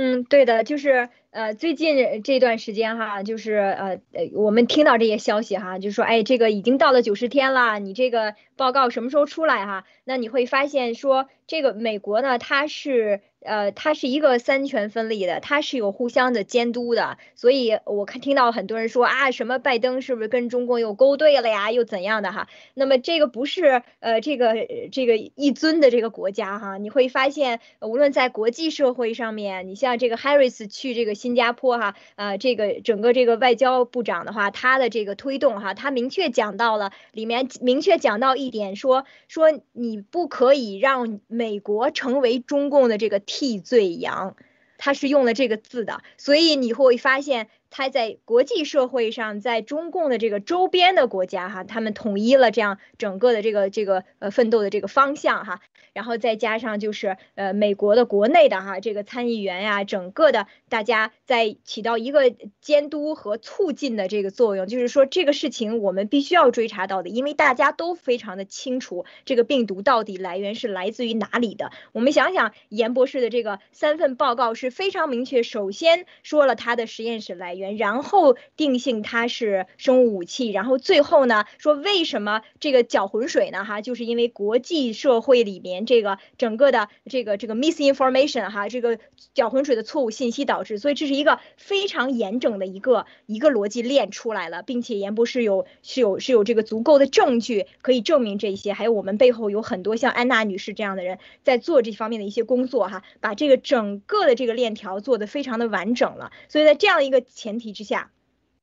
[0.00, 9.84] 嗯，对的，就是呃，最近这段时间哈，就是呃呃，我们听到这些消息哈，就说哎，这个已经到了九十天了，你这个报告什么时候出来哈？
[10.04, 13.22] 那你会发现说，这个美国呢，它是。
[13.40, 22.48] 呃，它是一个三权分立的，它是有互相的监督的，所以我看听到很多人说啊，什么拜登是不是跟中共又勾兑了呀，又怎样的哈？
[22.74, 24.54] 那么这个不是呃这个
[24.90, 43.22] 这个一尊的这个国家哈，你会发现无论在国际社会上面，你像这个 Harris 去这个新加坡哈，呃这个整个这个外交部长的话，他的这个推动哈，他明确讲到了里面明确讲到一点，说说你不可以让美国成为中共的这个。
[43.28, 44.34] 替罪羊，
[44.78, 47.48] 他是用了这个字的，所以你会发现。
[47.70, 55.60] 他在国际社会上，在中共的这个周边的国家哈，他们统一了这样整个的这个这个呃奋斗的这个方向哈，
[55.98, 71.72] 然后再加上就是呃美国的国内的哈这个参议员呀，整个的大家在起到一个监督和促进的这个作用，就是说这个事情我们必须要追查到底，因为大家都非常的清楚这个病毒到底来源是来自于哪里的。
[71.90, 77.76] 我们想想严博士的这个三份报告是非常明确，首先说了他的实验室来源。
[77.76, 83.64] 然后定性它是生物武器，然后最后呢说为什么这个搅浑水呢？
[83.64, 88.98] 哈，就是因为国际社会里面这个整个的这个这个 misinformation 哈，这个
[89.34, 107.22] 搅浑水的错误信息导致，所以这是一个非常严整的一个一个逻辑链出来了，并且严博士有是有是有这个足够的证据可以证明这些，还有我们背后有很多像安娜女士这样的人在做这方面的一些工作哈，把这个整个的这个链条做得非常的完整了，所以在这样一个。
[107.38, 108.10] 前提之下，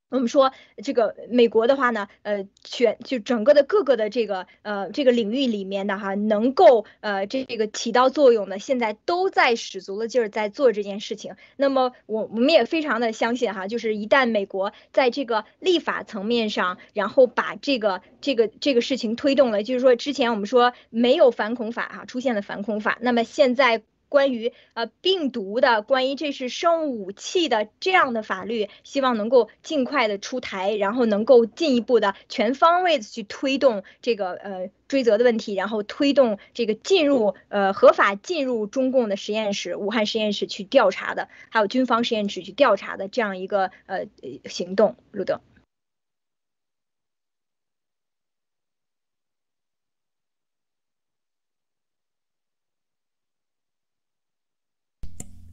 [0.09, 0.53] 我们说
[0.83, 11.35] 这个美国的话呢，呃，全就整个的各个的这个呃这个领域里面的哈，能够呃这这个起到作用的，现在都在使足了劲儿在做这件事情。
[11.57, 23.81] 那么我我们也非常的相信哈，就是一旦美国在这个立法层面上，然后把这个这个这个事情推动了，就是说之前我们说没有反恐法哈，出现了反恐法，那么现在。
[24.09, 44.05] 关于呃病毒的，关于这是生物武器的这样的法律，希望能够尽快的出台，然后能够进一步的全方位的去推动这个呃追责的问题，然后推动这个进入呃合法进入中共的实验室，武汉实验室去调查的，还有军方实验室去调查的这样一个呃
[44.45, 45.41] 行动，路德。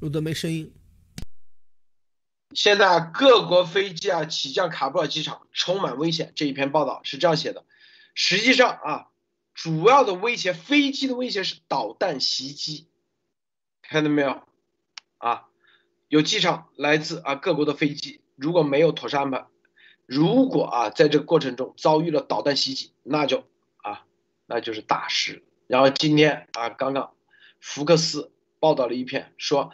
[0.03, 0.75] 路德没声音。
[2.53, 6.33] 现在各国飞机啊起降卡布尔机场充满危险。
[6.35, 7.65] 这一篇报道是这样写的。
[8.13, 9.07] 实际上啊，
[9.55, 12.89] 主要的威胁，飞机的威胁是导弹袭击。
[13.81, 14.43] 看到没有？
[15.19, 15.47] 啊，
[16.09, 19.47] 有机场来自啊各国的飞机，如果没有妥善安排，
[20.05, 23.45] 如果啊在这个过程中遭遇了导弹袭击，那就
[23.77, 24.05] 啊
[24.47, 25.45] 那就是大事。
[25.69, 27.15] 然后今天啊刚刚
[27.61, 29.71] 福克斯报道了一篇说。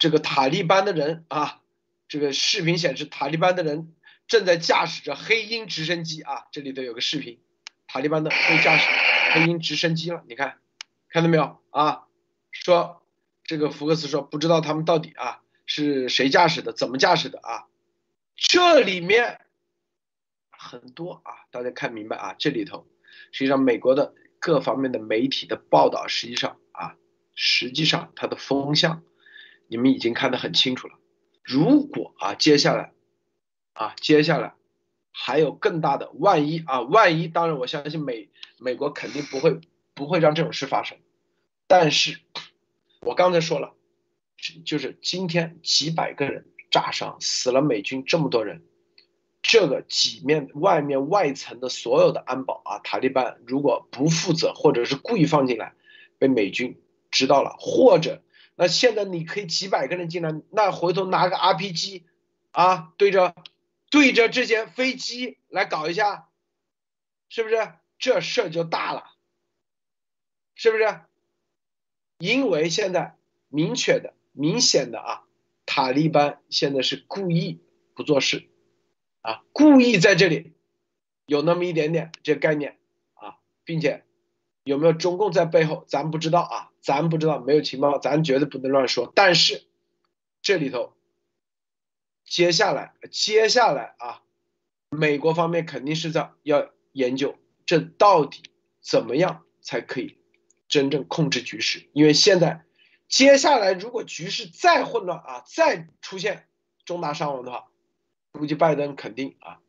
[0.00, 1.60] 这个塔利班的人啊，
[2.08, 3.94] 这个视频显示塔利班的人
[4.26, 7.38] 正在驾驶着黑鹰直升机啊，这里头有个视频，
[7.86, 8.88] 塔利班的被驾驶
[9.32, 10.58] 黑鹰直升机了，你看，
[11.10, 12.06] 看到没有啊？
[12.50, 13.02] 说
[13.44, 17.66] 这个福克斯说不知道他们到底啊是谁驾驶的，怎么驾驶的啊？
[18.36, 19.38] 这里面
[20.50, 22.86] 很多啊，大家看明白啊，这里头
[23.32, 26.96] 实际上美国的各方面的媒体的报道，实际上啊，
[27.34, 29.02] 实际上它的风向。
[29.70, 30.94] 你们已经看得很清楚了。
[31.44, 32.92] 如果啊，接下来，
[33.72, 34.54] 啊，接下来
[35.12, 39.60] 还有更大的万一啊，万一，当然我相信美美国肯定不会
[39.94, 40.98] 不会让这种事发生。
[41.68, 42.18] 但是，
[43.00, 43.74] 我刚才说了，
[44.64, 48.64] 就是今天几百个人炸伤，死了美军这么多人，
[49.40, 55.74] 这个几面外面外层的所有的安保啊，塔利班如果不负责或者是故意放进来，
[56.18, 58.20] 被美军知道了，或者。
[58.60, 62.02] 那现在你可以几百个人进来，那回头拿个 RPG，
[62.50, 63.34] 啊，对着
[63.90, 66.28] 对着这些飞机来搞一下，
[67.30, 67.72] 是不是？
[67.98, 69.04] 这事儿就大了，
[70.54, 71.00] 是不是？
[72.18, 73.16] 因为现在
[73.48, 75.24] 明确的、明显的啊，
[75.64, 77.62] 塔利班现在是故意
[77.94, 78.50] 不做事，
[79.22, 80.52] 啊，故意在这里
[81.24, 82.78] 有那么一点点这概念
[83.14, 84.04] 啊，并且
[84.64, 86.69] 有没有中共在背后，咱不知道啊。
[86.80, 89.12] 咱不知道，没有情报，咱绝对不能乱说。
[89.14, 89.64] 但是
[90.42, 90.94] 这里头，
[92.24, 94.22] 接下来，接下来啊，
[94.88, 98.42] 美国方面肯定是在要研究，这到底
[98.80, 100.16] 怎么样才可以
[100.68, 101.88] 真正控制局势？
[101.92, 102.64] 因为现在，
[103.08, 106.48] 接下来如果局势再混乱啊，再出现
[106.84, 107.68] 重大伤亡的话，
[108.32, 109.60] 估计拜登肯定啊，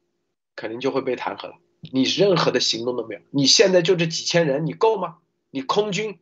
[0.55, 1.55] 肯定就会被弹劾了。
[1.82, 5.18] 你任何的行动都没有，你现在就这几千人，你够吗？
[5.49, 6.20] 你空军？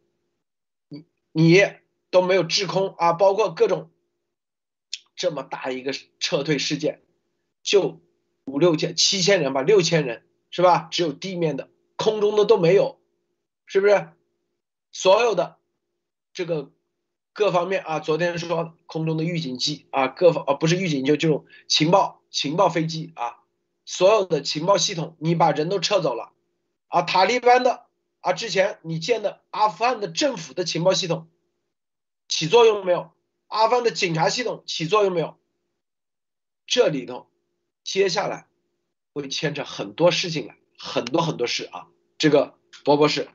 [1.41, 1.63] 你
[2.11, 3.89] 都没有制空啊，包括各种
[5.15, 7.01] 这么大一个撤退事件，
[7.63, 8.01] 就
[8.43, 10.89] 五六千、七千人吧，六千人是吧？
[10.91, 12.99] 只有地面的，空中的都没有，
[13.65, 14.09] 是不是？
[14.91, 15.59] 所有的
[16.33, 16.73] 这个
[17.31, 23.37] 各方面啊，昨天说空中的预警机啊，各方啊不是预警，就这种情报情报飞机啊，
[23.85, 26.33] 所有的情报系统，你把人都撤走了
[26.89, 27.85] 啊，塔利班的。
[28.21, 31.29] 啊，之前你建的阿富汗的政府的情报系统
[32.27, 33.11] 起作用没有？
[33.47, 35.37] 阿富汗的警察系统起作用没有？
[36.67, 37.27] 这里头
[37.83, 38.47] 接下来
[39.13, 41.87] 会牵扯很多事情来，很多很多事啊。
[42.17, 43.29] 这个博博士。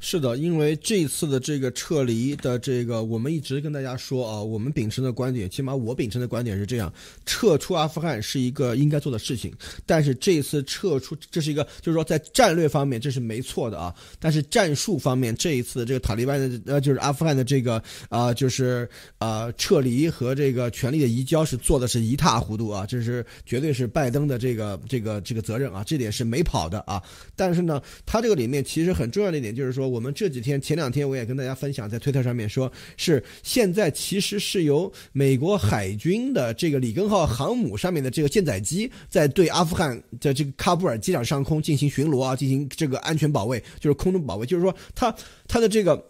[0.00, 6.92] 是的，因为这一次的这个撤离的这个，我们一直跟大家说啊，我们秉承的观点，起码我秉承的观点是这样：
[7.24, 9.52] 撤出阿富汗是一个应该做的事情。
[9.86, 13.94] 但是这一次撤出，这是一个，就是说在战略方面这是没错的啊。
[14.20, 18.88] 但是战术方面，这一次这个塔利班的呃，就是阿富汗的这个啊，就是
[19.18, 27.02] 啊撤离和这个权力的移交是做的是一塌糊涂啊，这是绝对是拜登的这个这个这个责任啊，这点是没跑的啊。
[27.34, 29.78] 但是呢，他这个里面其实很重要的一点就是。
[29.78, 44.46] 说我们这几天前两天我也跟大家分享，在推特上面说，是现在其实是由美国海军的这个里根号航母上面的这个舰载机在对阿富汗的这个喀布尔机场上空进行巡逻啊，进行这个安全保卫，就是空中保卫。
[44.46, 45.14] 就是说，它
[45.46, 46.04] 它的这个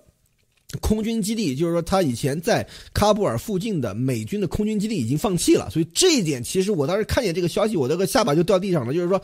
[0.81, 5.71] 空军基地，就是说，它以前在喀布尔附近的美军的空军基地已经放弃了。
[5.71, 8.93] 所以这一点，其实我当时看见这个消息，我这个下巴就掉地上了。
[8.93, 9.21] 就是说。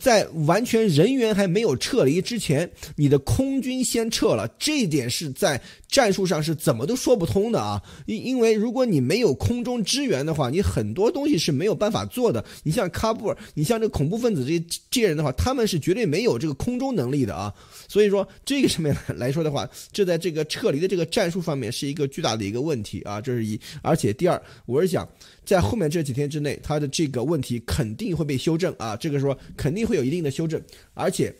[0.00, 7.82] 在完全人员还没有撤离之前，你的空军先撤了，这一点是在战术上是怎么都说不通的啊！
[8.04, 12.44] 因因为如果你没有空中支援的话，你很多东西是没有办法做的。
[12.62, 17.52] 你像喀布尔，你像这恐怖分子这这些人的话，他们是绝对没有这个空中能力的啊！
[17.88, 23.18] 所以说这个上面来说的话，这在这个撤离的这个战术方面是一个巨大的一个问题啊！
[23.18, 25.08] 这是一，而且第二，我是想。
[25.46, 30.62] 在后面这几天之内，他的这个问题肯定会被修正啊，这个说肯定会有一定的修正，
[30.92, 31.34] 而且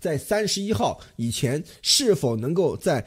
[0.00, 3.04] 在三十一号以前是否能够在。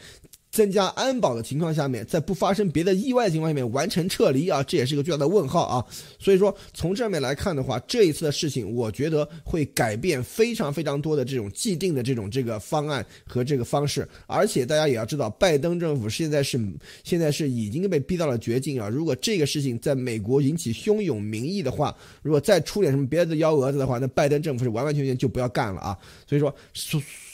[0.52, 5.86] 增加安保的情况下面，在不发生别的意外情况下面完成撤离啊，这也是一个巨大的问号啊。
[6.20, 14.08] 所以说，从这面来看的话，这一次的事情，我觉得会改变非常非常多的这种既定的这种这个方案和这个方式。
[14.28, 16.60] 而且大家也要知道，拜登政府现在是
[17.04, 18.90] 现在是已经被逼到了绝境啊。
[18.90, 25.98] 如果这个事情在美国引起汹涌民意的话，如果再出点什么别的幺蛾子的话，那拜登政府是完完全全就不要干了啊。
[26.28, 26.54] 所以说，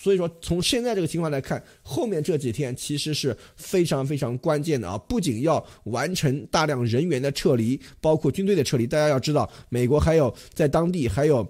[0.07, 3.17] 所以说从现在这个情况来看，后面这几天其实。
[3.17, 4.95] 是非常非常关键的啊！
[4.95, 8.85] 不仅要完成大量人员的撤离，包括军队的撤离。
[8.85, 11.43] 大家要知道，美国还有在当地还有。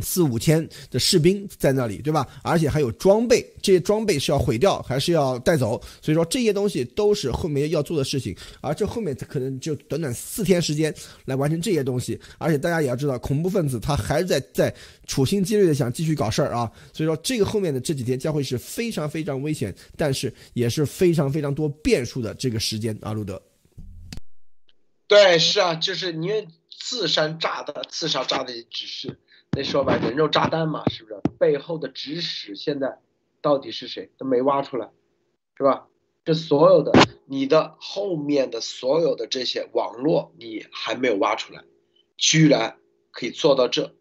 [0.00, 2.26] 四五千的士兵在那里，对吧？
[2.42, 5.80] 而且还有装备，这些装备是要毁掉还是要带走？
[6.02, 10.92] 所以说这些东西都是后面要做的事情，而这后面可能就短短四天时间
[11.26, 12.18] 来完成这些东西。
[12.38, 14.74] 而且大家也要知道，恐怖分子他还在在
[15.06, 16.70] 处心积虑的想继续搞事儿啊。
[16.92, 23.40] 所以说这个后面的这几天将会是非常非常危险，但是也是非常非常多变数的这个时间啊，路德。
[25.06, 29.16] 对，是啊，就是因为自山炸的，自杀炸的只是。
[29.56, 31.20] 那说白，人肉炸弹嘛，是不是？
[31.38, 32.98] 背后的指使现在
[33.40, 34.90] 到底是谁都没挖出来，
[35.56, 35.86] 是吧？
[36.24, 36.92] 这所有的
[37.26, 41.62] 你的后面的所有的这些网络，你还没有挖出来，
[42.16, 42.78] 居然
[43.12, 43.94] 可以做到这，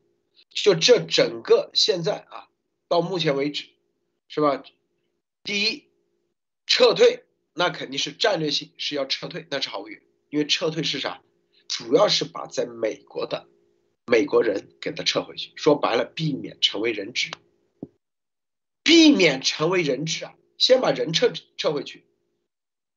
[0.49, 2.47] 就这整个现在啊，
[2.87, 3.65] 到目前为止，
[4.27, 4.63] 是吧？
[5.43, 5.83] 第一，
[6.65, 11.21] 撤退那肯定是战略性是要撤退，那是毫无疑问，因为撤退是啥？
[11.67, 13.47] 主要是把在美国的。
[14.05, 17.31] 美国人给他撤回去，说白了，避免成为人质，
[18.83, 20.35] 避免成为人质啊！
[20.57, 22.05] 先把人撤撤回去，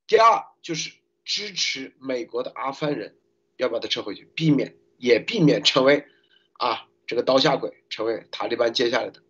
[0.06, 0.92] 第二就是
[1.24, 3.16] 支持美国的阿富汗人，
[3.56, 6.06] 要把他撤回去，避免也避免成为
[6.54, 9.22] 啊这个刀下鬼，成为塔利班接下来的。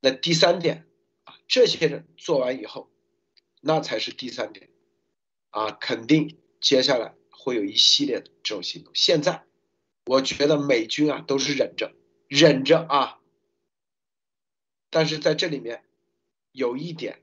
[0.00, 0.86] 那第三点
[1.22, 2.90] 啊，这些人做完以后，
[3.60, 4.68] 那才是第三点
[5.50, 8.92] 啊，肯定接下来会有一系列的这种行动。
[8.94, 9.44] 现在
[10.06, 11.94] 我觉得美军啊都是忍着
[12.28, 13.20] 忍着啊，
[14.90, 15.84] 但是在这里面
[16.52, 17.22] 有一点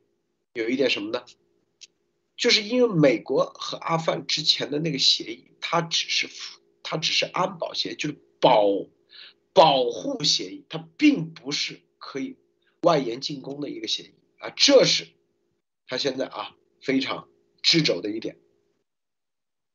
[0.54, 1.24] 有一点什么呢？
[2.36, 6.28] 就是因为美国和阿富汗之前的那个协议，它只是
[6.82, 8.66] 它只是安保协议，就是保
[9.54, 12.38] 保护协议，它并不是可以
[12.82, 15.08] 外延进攻的一个协议啊，这是
[15.86, 17.30] 他现在啊非常
[17.62, 18.40] 掣肘的一点。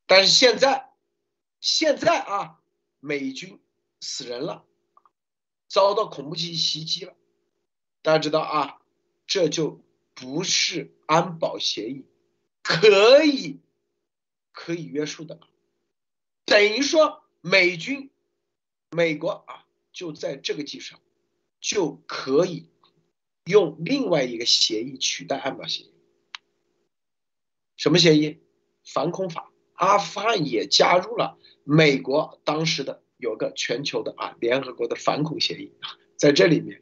[0.08, 0.90] 但是现在
[1.60, 2.60] 现在啊，
[3.06, 3.60] 美军
[4.00, 4.64] 死人了，
[5.68, 7.14] 遭到恐怖袭袭击了，
[8.02, 8.82] 大家知道啊，
[9.28, 9.80] 这就
[10.12, 12.04] 不是安保协议。
[12.62, 13.60] 可以，
[14.50, 15.38] 可以约束的，
[16.44, 18.10] 等于说美军，
[18.90, 21.00] 美国啊，就在这个基础上，
[21.60, 22.68] 就可以
[23.44, 25.94] 用另外一个协议取代安保协议。
[27.76, 28.40] 什么协议？
[28.84, 29.52] 反恐法。
[29.74, 31.38] 阿富汗也加入了
[31.68, 36.80] 美国当时的有个全球的啊联合国的反恐协议啊，在这里面，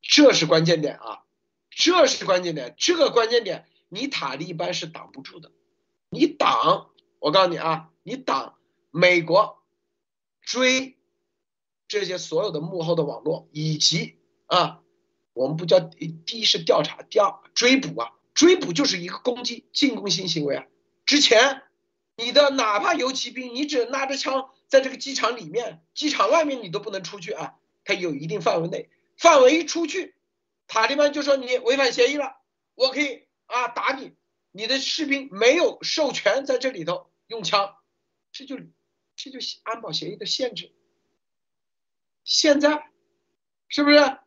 [0.00, 1.20] 这是关键点啊。
[1.76, 5.50] 这是关键点，这个关键点你塔利班是挡不住的，
[6.08, 8.56] 你挡，我告诉你啊，你挡
[8.92, 9.60] 美国
[10.40, 10.96] 追
[11.88, 14.82] 这些所有的幕后的网络，以及啊，
[15.32, 20.66] 我们不叫第一是调查，第二追捕啊，追捕就是一个攻击进攻性行为啊。
[21.04, 21.64] 之前
[22.16, 30.14] 你的哪怕游骑兵，你只拿着枪在这个机场里面，机场外面你都不能出去啊，它有一定范围内，范围一出去。
[30.66, 32.36] 塔利班就说你违反协议了，
[32.74, 34.14] 我可以啊打你，
[34.50, 37.76] 你的士兵没有授权在这里头用枪，
[38.32, 38.58] 这就
[39.16, 40.72] 这就安保协议的限制。
[42.24, 42.90] 现在
[43.68, 44.18] 是不是？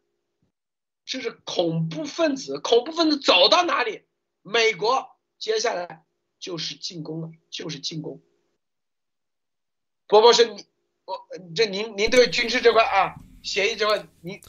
[1.10, 4.04] 这是恐怖分子，恐怖分子走到哪里，
[4.42, 6.06] 美国接下来
[6.40, 8.22] 就是进攻了，就是进攻。
[10.08, 10.66] 伯伯是你，
[11.06, 14.42] 我这您您对军事这块啊，协议这块您。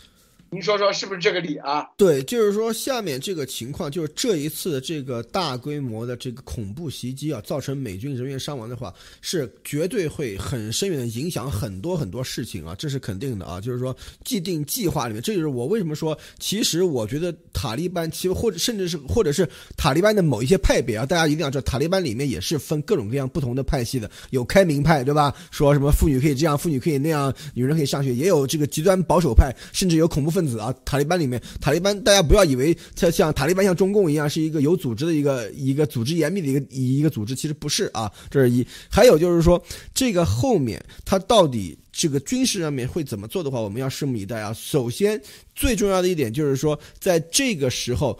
[0.50, 1.86] 您说说是不是这个理啊？
[1.98, 13.60] 对，就是说下面这个情况，就是这一次的这个大规模的这个恐怖袭击啊，造成美军人员伤亡的话，是绝对会很深远的影响很多很多事情啊，这是肯定的啊。
[13.60, 13.94] 就是说
[14.24, 19.46] 既定计划里面，这就是我为什么说，其实我觉得塔利班，其实或者甚至是或者是
[19.76, 25.34] 塔利班的某一些派别啊，大家一定要知道，塔利班里面也是分各种各样不同的派系的，有开明派，对吧？
[25.50, 30.48] 说什么妇女可以这样，妇女可以那样，女人可以上学，也有这个极端保守派，甚至有恐怖分。
[30.48, 38.66] 子啊，塔利班里面，塔利班大家不要以为它像塔利班像中共一样是一个有组织的一个一个组织严密的一个一个组织，其实不是啊，这是一。
[38.88, 39.62] 还有就是说，
[39.92, 44.52] 这个后面他到底这个军事上面会怎么做的话，我们要拭目以待啊。
[44.54, 45.20] 首先
[45.54, 48.18] 最重要的一点就是说，在这个时候，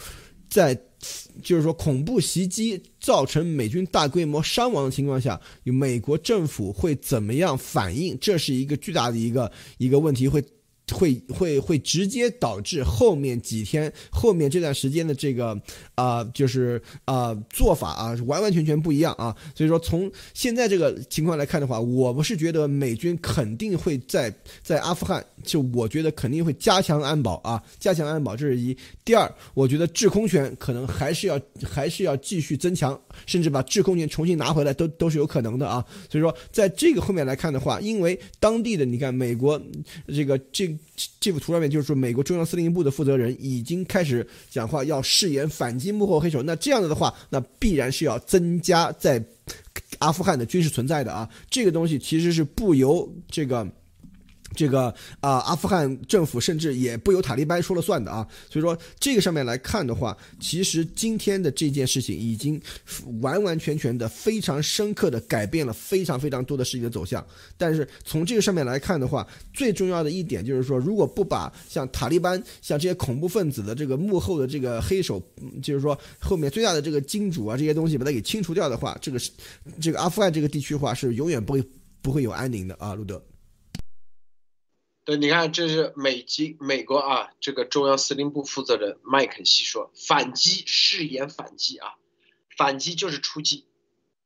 [0.50, 0.78] 在
[1.42, 8.18] 就是说恐怖袭击造成美军大规模伤亡的情况下，美国政府会怎么样反应？
[8.20, 10.44] 这是一个巨大的一个一个问题会。
[10.94, 15.60] 会会会直接导致后面几天后面这段时间的这个
[15.94, 19.36] 啊，就是啊做法啊完完全全不一样啊。
[19.54, 24.32] 所以说从现在这个情况来看的话，我不是觉得美军肯定会在
[24.62, 28.76] 在阿富汗，就我觉得肯定会加强安保啊，加强安保这是一。
[29.04, 35.84] 第二，我觉得制空权可能还是要还是要继续增强，甚至把制空权重新拿回来都都是有可能的啊。
[36.10, 39.60] 所以说在这个后面来看的话，因为当地的你看美国
[40.06, 40.77] 这个这。
[41.20, 46.42] 这幅图上面就是说，美国中央司令部的负责人已经开始讲话，要誓言反击幕后黑手。
[46.42, 49.22] 那这样子的话，那必然是要增加在
[49.98, 51.28] 阿富汗的军事存在的啊。
[51.50, 53.66] 这个东西其实是不由这个。
[54.58, 62.60] 这个啊，阿富汗政府甚至也不由塔利班说了算的啊，所以说这个上面来看的话，其实今天的这件事情已经
[63.20, 67.24] 完完全全的非常深刻的改变了非常非常多的事情的走向。
[67.56, 69.24] 但是从这个上面来看的话，
[69.54, 75.22] 最重要的一点就是说，如果不把像塔利班、像这些恐怖分子的这个幕后的这个黑手，
[75.62, 79.30] 就是说后面最大的这个金主啊这些东西把它给清除掉的话，这个是
[79.80, 81.62] 这个阿富汗这个地区的话是永远不会
[82.02, 83.22] 不会有安宁的啊，路德。
[85.08, 91.94] 对，你看，这是美籍美国啊，这个中央司令部负责人麦肯锡说，反击誓言反击啊，
[92.54, 93.64] 反击就是出击，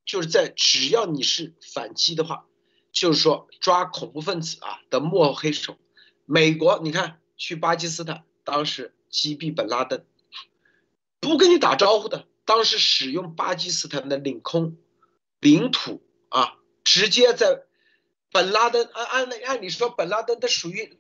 [0.04, 2.46] 就是在只要你是反击的话，
[2.90, 5.78] 就是说抓恐怖分子啊的幕后黑手。
[6.26, 10.04] 美国，你看去巴基斯坦，当时击毙本拉登，
[11.20, 14.76] 不跟你打招呼的，当时使用巴基斯坦的领空、
[15.38, 17.66] 领土啊，直接在
[18.32, 20.98] 本拉登按按按理说本拉登他属于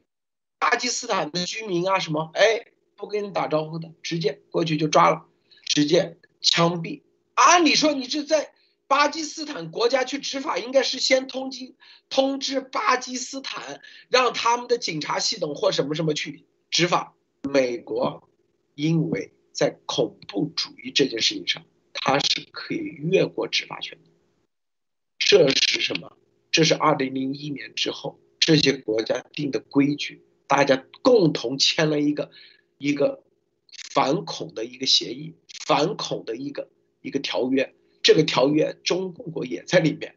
[0.58, 5.26] 巴基斯坦的居民啊什么，哎，不跟你打招呼的，直接过去就抓了，
[5.64, 7.02] 直接枪毙。
[7.34, 8.52] 按理说你是在
[8.86, 11.74] 巴基斯坦国家去执法，应该是先通知
[12.08, 17.14] 通知巴基斯坦，让他们的警察系统或什么什么去执法。
[17.42, 18.28] 美国
[18.74, 19.32] 因为。
[19.54, 24.10] 在恐怖主义这件事情上，他是可以越过执法权的。
[25.18, 26.16] 这是什么？
[26.52, 32.30] 这是二零零一年之后这些国家定的规矩，大家共同签了一个
[32.78, 33.24] 一个
[33.92, 35.34] 反恐的一个协议，
[35.64, 36.68] 反恐的一个
[37.00, 37.74] 一个条约。
[38.02, 40.16] 这个条约中共国也在里面，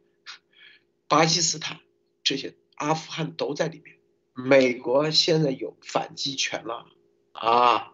[1.08, 1.80] 巴基斯坦
[2.24, 3.96] 这些阿富汗都在里面。
[4.34, 6.88] 美国现在有反击权了
[7.32, 7.94] 啊，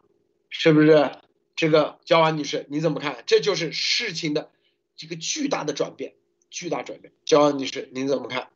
[0.49, 1.11] 是不是？
[1.57, 3.23] 这个焦安女士，你怎么看？
[3.27, 4.49] 这就是事情的
[4.95, 6.15] 这个巨大的转变，
[6.51, 7.11] 巨大转变。
[7.25, 8.49] 焦女士，您怎么看？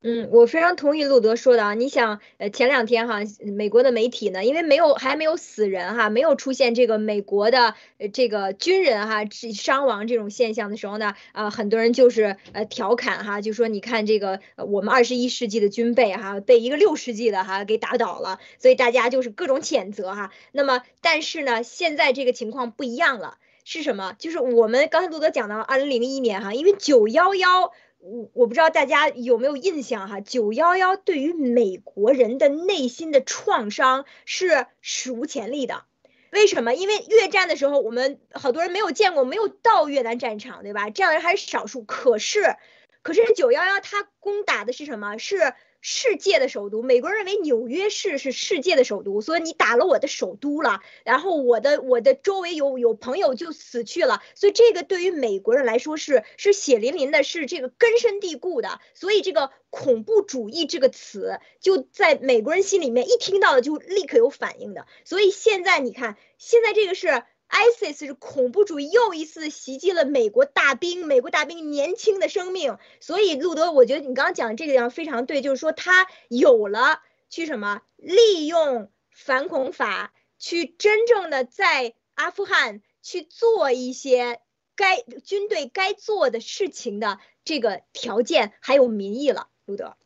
[0.00, 1.74] 嗯，我非常同意路德说的啊。
[1.74, 20.30] 你想，呃，前两天哈，美国的媒体呢，因为没有还没有死人哈，没有出现这个美国的呃这个军人哈伤亡这种现象的时候呢，啊，很多人就是呃调侃哈，就说你看这个我们二十一世纪的军备哈被一个六世纪的哈给打倒了，所以大家就是各种谴责哈。
[20.52, 23.36] 那么，但是呢，现在这个情况不一样了，
[23.70, 24.14] 是什么？
[24.18, 27.70] 就是我们刚才路德讲到二零零一年哈，因为九幺幺。
[27.98, 35.82] 我我不知道大家有没有印象哈，九幺幺对于美国人的内心的创伤是史无前例的。
[36.30, 36.74] 为什么？
[36.74, 40.88] 因为越战的时候，我们好多人没有见过，没有到越南战场，对吧？
[40.88, 41.82] 这样人还是少数。
[41.82, 42.56] 可是，
[43.02, 45.18] 可是九幺幺他攻打的是什么？
[45.18, 45.52] 是。
[45.90, 67.24] 世界的首都，美国人认为纽约市是世界的首都，所以你打了我的首都了，然后我的我的周围有有朋友就死去了，所以这个对于美国人来说是是血淋淋的，是这个根深蒂固的，所以这个恐怖主义这个词就在美国人心里面一听到就立刻有反应的，所以现在你看，现在这个是。
[67.48, 72.78] ISIS 是恐怖主义又一次袭击了美国大兵，美国大兵年轻的生命。
[73.00, 77.00] 所以，路德，我觉得你刚刚讲这个地方非常对，就是说他有了
[77.30, 84.40] 去什么利用反恐法，去真正的在阿富汗去做一些
[84.76, 89.48] 该军队该做的事情的这个条件，还有民意了。
[89.64, 89.96] 路德，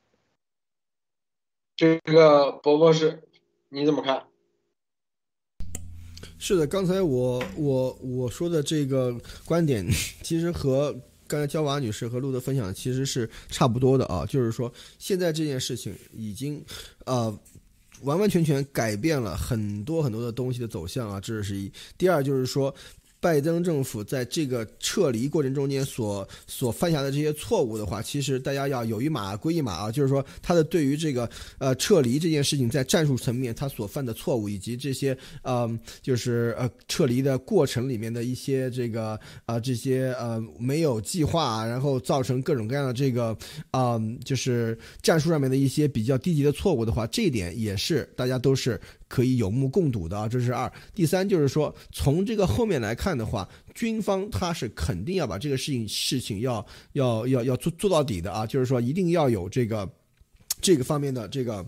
[1.77, 3.23] 这个博博士，
[3.69, 4.28] 你怎么看？
[6.39, 9.86] 是的，刚才我我我说的这个观点，
[10.23, 10.94] 其实和
[11.27, 16.65] 刚才焦娃女士和路德分享其实是差不多的啊，就是说现在这件事情已经，
[17.05, 17.36] 呃，
[18.03, 21.70] 完完全全改变了很多很多的东西的走向啊，这是一。
[21.97, 22.74] 第二就是说。
[23.23, 35.70] 拜登政府在这个撤离过程中间所所犯下的这些错误的话，其实大家要有一码归一码啊，就是说他的对于这个呃撤离这件事情在战术层面他所犯的错误，以及这些呃
[36.03, 39.16] 就是呃撤离的过程里面的一些这个
[39.47, 43.36] 啊这些呃没有计划，然后造成各种各样的这个
[43.70, 48.81] 啊就是战术上面的一些比较低级的错误的话，这一点也是大家都是。
[49.12, 50.72] 可以有目共睹的啊，这是二。
[50.94, 56.64] 第三就是说，从这个后面来看的话，军方他是肯定要把这个事情事情要
[56.94, 59.86] 要要要做做到底的啊，就是说一定要有这个
[60.62, 61.62] 这个方面的这个。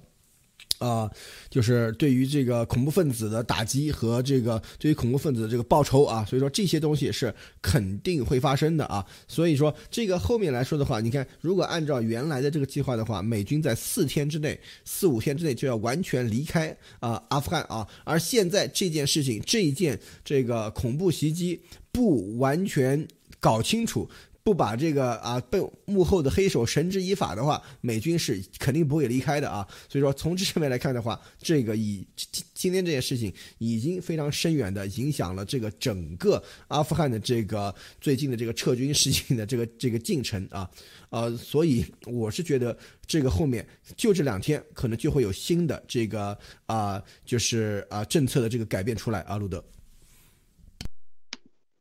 [0.78, 1.10] 啊，
[1.48, 9.04] 就是对于这个恐怖分子的打击和这个对于恐怖分子的这个报仇啊，所以说这些东西是肯定会发生的啊。
[9.28, 21.60] 所以说这个后面来说的话，你看，如果按照原来的这个计划的话，美军在四天之内、四五天之内就要完全离开啊阿富汗啊，而现在这件事情，这一件这个恐怖袭击
[21.92, 23.06] 不完全
[23.40, 24.08] 搞清楚。
[24.44, 29.66] 不把这个啊被幕后的黑手绳之以法的话，美军是肯定不会离开的啊。
[29.88, 40.70] 所以说从这上面来看的话，这个以今今天这件事情已经非常深远的影响了这个整个阿富汗的这个最近的这个撤军事情的这个这个进程啊。
[41.08, 42.76] 呃，所以我是觉得
[43.06, 43.66] 这个后面
[43.96, 49.64] 就这两天可能就会有新的这个啊，就是啊政策的这个改变出来啊，路德。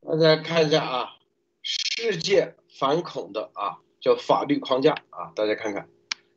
[0.00, 1.04] 大家看一下啊。
[1.64, 5.88] 世界反恐的啊，叫法律框架啊，大家看看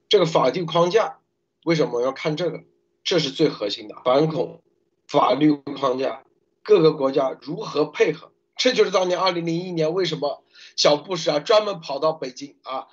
[0.08, 1.20] 这个法律框架，
[1.66, 2.64] 为什么要看这个？
[3.04, 4.64] 这是最核心的反恐
[5.08, 6.24] 法律框架，
[6.64, 8.32] 各个国家如何配合？
[8.56, 10.44] 这就是当年二零零一年为什么
[10.76, 12.88] 小布什啊专门跑到北京啊，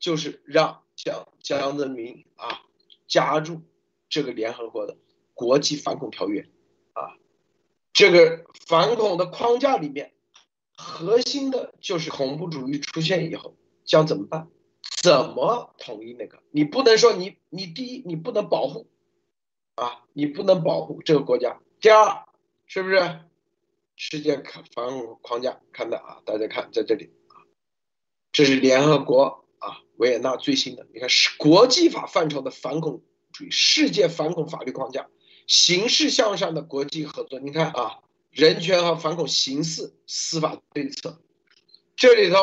[0.00, 2.62] 就是让江江泽民啊
[3.06, 3.62] 加入
[4.08, 4.96] 这个联合国的
[5.34, 6.48] 国际反恐条约
[6.92, 7.14] 啊，
[7.92, 10.12] 这个反恐的框架里面。
[10.80, 14.48] 核心的就是恐怖主义出现以后将怎么办？
[15.02, 16.40] 怎么统一那个？
[16.52, 18.88] 你不能说你你第一你不能保护
[19.74, 21.60] 啊，你不能保护这个国家。
[21.80, 22.24] 第二，
[22.66, 23.20] 是不是
[23.96, 24.40] 世界
[24.72, 25.60] 防控框架？
[25.72, 27.42] 看到啊，大家看在这里啊，
[28.30, 33.02] 这是联合国啊维也纳最新的，你看是国际法范畴的反恐
[33.32, 35.08] 主义世界反恐法律框架，
[35.48, 37.40] 形式向上的国际合作。
[37.40, 37.98] 你看啊，
[38.38, 41.20] 人权和反恐形式司法对策，
[41.96, 42.36] 这里头。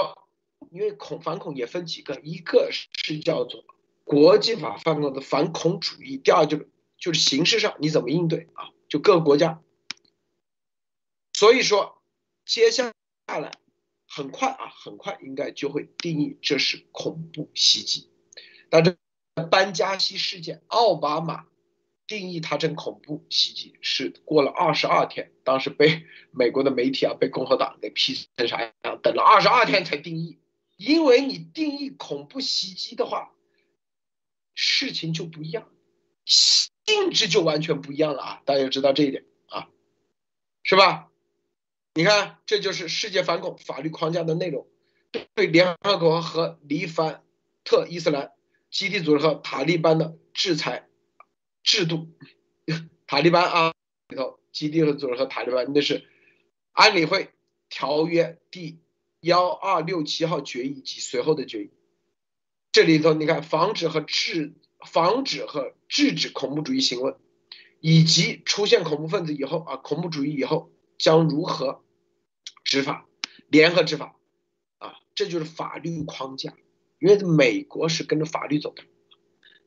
[0.71, 3.63] 因为恐反恐也分几个，一个是叫做
[4.03, 8.71] 国际法范畴的反恐主义，第二就是就是形式上你怎么应对啊？
[8.89, 9.61] 就各个国家。
[11.31, 12.01] 所以说，
[12.45, 12.91] 接下
[13.27, 13.51] 来
[14.09, 18.09] 很快啊，很快应该就会定义这是恐怖袭击。
[18.69, 18.97] 但这
[19.49, 21.45] 班加西事件，奥巴马
[22.07, 28.73] 定义它成恐怖袭击是过了二十二天，当时被 美国的媒体啊，被共和党给批成啥样？
[29.01, 30.39] 等了二十二天才定义。
[30.77, 33.31] 因为你定义恐怖袭击的话，
[34.53, 35.69] 事情就不一样，
[36.25, 38.41] 性质就完全不一样了啊！
[38.45, 39.69] 大家要知道这一点啊，
[40.63, 41.09] 是吧？
[41.93, 44.67] 你看，这就是世界反恐法律框架的内容，
[45.33, 47.23] 对联合国和黎凡
[47.63, 48.33] 特伊斯兰
[48.69, 50.89] 基地组织和塔利班的制裁
[51.65, 52.07] 制度。
[53.05, 53.73] 塔利班啊
[54.07, 56.07] 里头，基地组织和塔利班那是
[56.71, 57.31] 安理会
[57.67, 58.79] 条约第。
[59.21, 61.71] 幺二六七号决议及随后的决议，
[62.71, 64.53] 这里头你看，防止和制
[64.85, 67.15] 防止和制止恐怖主义行为，
[67.79, 71.83] 以及出现恐怖分子以后啊，恐怖主义以后将如何
[72.63, 73.07] 执法，
[73.47, 74.15] 联合执法
[74.77, 76.53] 啊，这就是法律框架。
[76.99, 78.83] 因为美国是跟着法律走的，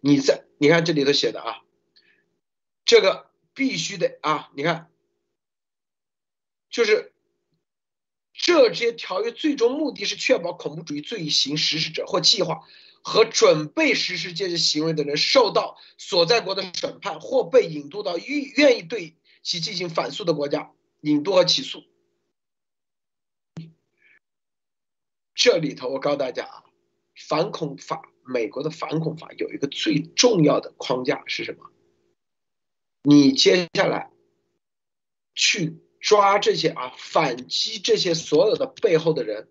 [0.01, 1.63] 你在你看这里头写的啊，
[2.89, 4.91] 这个必须得啊，你看，
[6.71, 7.13] 就是。
[8.41, 12.63] 这些条约最终目的是确保恐怖主义罪行实施者或计划
[13.03, 20.71] 和准备实施这些行为的人受到所在国的审判，或被引渡到愿愿意对其进行反诉的国家
[21.01, 21.83] 引渡和起诉。
[25.35, 26.65] 这里头我告诉大家啊，
[27.17, 31.73] 反恐法，美国的反恐法有一个最重要的框架是什么？
[33.09, 34.11] 你接下来
[35.35, 35.83] 去。
[36.01, 39.51] 抓这些啊，反击这些所有的背后的人，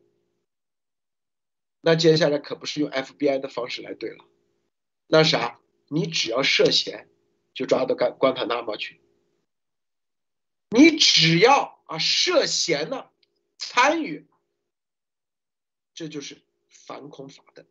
[1.82, 4.24] 那接下来可不是用 FBI 的方式来对了，
[5.08, 5.60] 那啥，
[5.90, 7.10] 你只要涉嫌，
[7.54, 9.02] 就抓到关关塔那摩去。
[10.70, 13.10] 你只要啊涉嫌呢
[13.58, 14.26] 参与，
[15.94, 17.66] 这就是反恐法的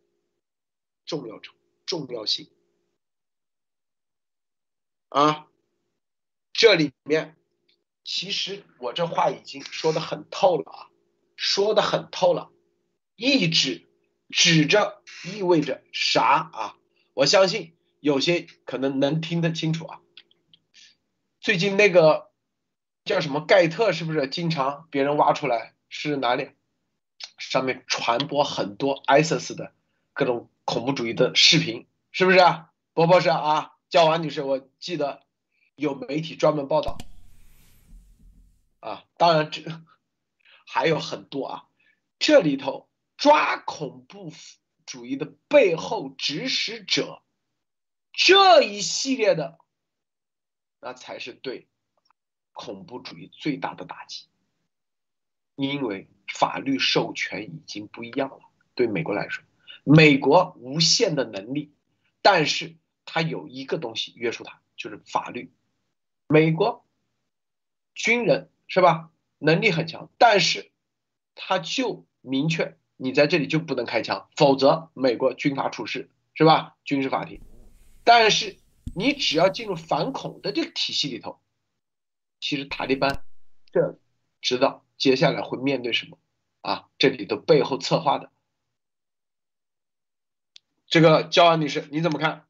[1.07, 1.55] 重要程
[1.87, 2.51] 重要性
[5.09, 5.49] 啊，
[6.57, 7.37] 这里面。
[8.09, 10.87] 其实我这话已经说的很透了啊，
[11.35, 12.51] 说的很透了，
[13.17, 13.89] 意指
[14.31, 16.23] 指着意味着啥
[16.53, 16.77] 啊？
[17.15, 20.01] 我相信有些可能能听得清楚啊。
[21.41, 22.31] 最近那个
[23.05, 26.51] 叫什么盖特是不是经常别人挖出来是哪里？
[27.39, 29.73] 上面传播很多 ISIS 的
[30.13, 32.39] 各种恐怖主义的视频，是不是？
[32.93, 35.26] 波波是啊，叫王女士，我记得
[35.77, 36.99] 有媒体专门报道。
[38.81, 39.63] 啊，当然这
[40.67, 41.69] 还有很多啊，
[42.19, 44.33] 这里头抓恐怖
[44.85, 47.23] 主义的背后指使者
[48.13, 49.59] 这一系列的，
[50.81, 51.69] 那才是对
[52.53, 54.27] 恐怖主义最大的打击，
[55.57, 58.41] 因为法律授权已经不一样了。
[58.75, 59.43] 对美国来说，
[59.85, 61.75] 美国无限的能力，
[62.23, 65.53] 但是它有一个东西约束它，就是法律。
[66.29, 66.87] 美国
[67.95, 68.51] 军人。
[68.69, 69.13] 是吧？
[69.39, 70.73] 能力很强，但是
[71.37, 76.77] 他就明确你在这里就不能开枪，否则美国军法处事，是吧？
[76.83, 77.41] 军事法庭。
[78.03, 78.59] 但是
[78.93, 81.41] 你只要进入反恐的这个体系里头，
[82.41, 83.25] 其实塔利班
[83.71, 83.97] 这
[84.41, 86.19] 知道接下来会面对什么
[86.63, 86.89] 啊？
[86.99, 88.33] 这里头背后策划的
[90.89, 92.49] 这个焦安女士，你怎么看？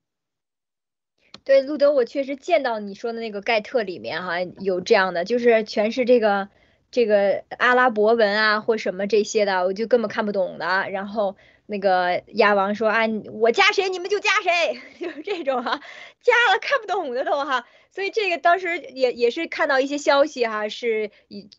[1.47, 6.49] 对，路德，我确实见到你说的那个盖特里面哈有这样的，就是全是这个
[6.91, 10.91] 这个阿拉伯文啊或什么这些的，我就根本看不懂的。
[10.91, 11.37] 然后
[11.67, 13.03] 那个鸭王说啊，
[13.33, 15.81] 我加谁你们就加谁， 就是这种哈，
[16.21, 17.65] 加了看不懂的都哈。
[17.97, 21.11] 所以这个当时也也是看到一些消息哈，是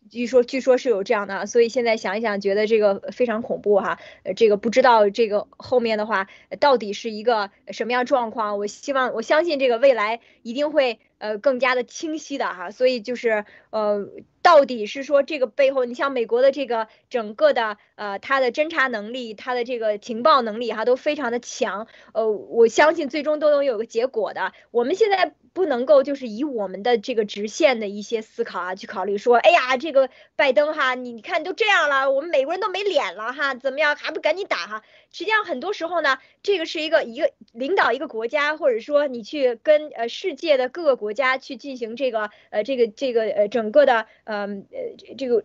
[0.08, 3.98] 据说据说是有这样的，所以现在想一想，觉得这个非常恐怖哈。
[4.22, 6.28] 呃，这个不知道这个后面的话
[6.60, 8.56] 到底是一个什么样状况。
[8.56, 12.70] 我希望我相信这个未来一定会呃更加的清晰的哈。
[12.70, 14.08] 所以就是呃，
[14.40, 21.88] 到底是说这个背后，你像美国的这个整个的呃它的侦查能力，它的这个情报能力哈都非常的强。
[22.12, 24.52] 呃，我相信最终都能有个结果的。
[24.70, 25.34] 我们现在。
[25.58, 34.84] 不能够就是以我们的这个直线的一些思考啊去考虑说，哎呀，这个拜登哈，你看都这样了，我们美国人都没脸了哈，怎么样还不赶紧打哈？
[35.12, 45.44] 实际上很多时候呢，这个是一个一个领导一个国家，或者说你去跟呃世界的各个国家去进行这个呃这个这个呃整个的呃呃这个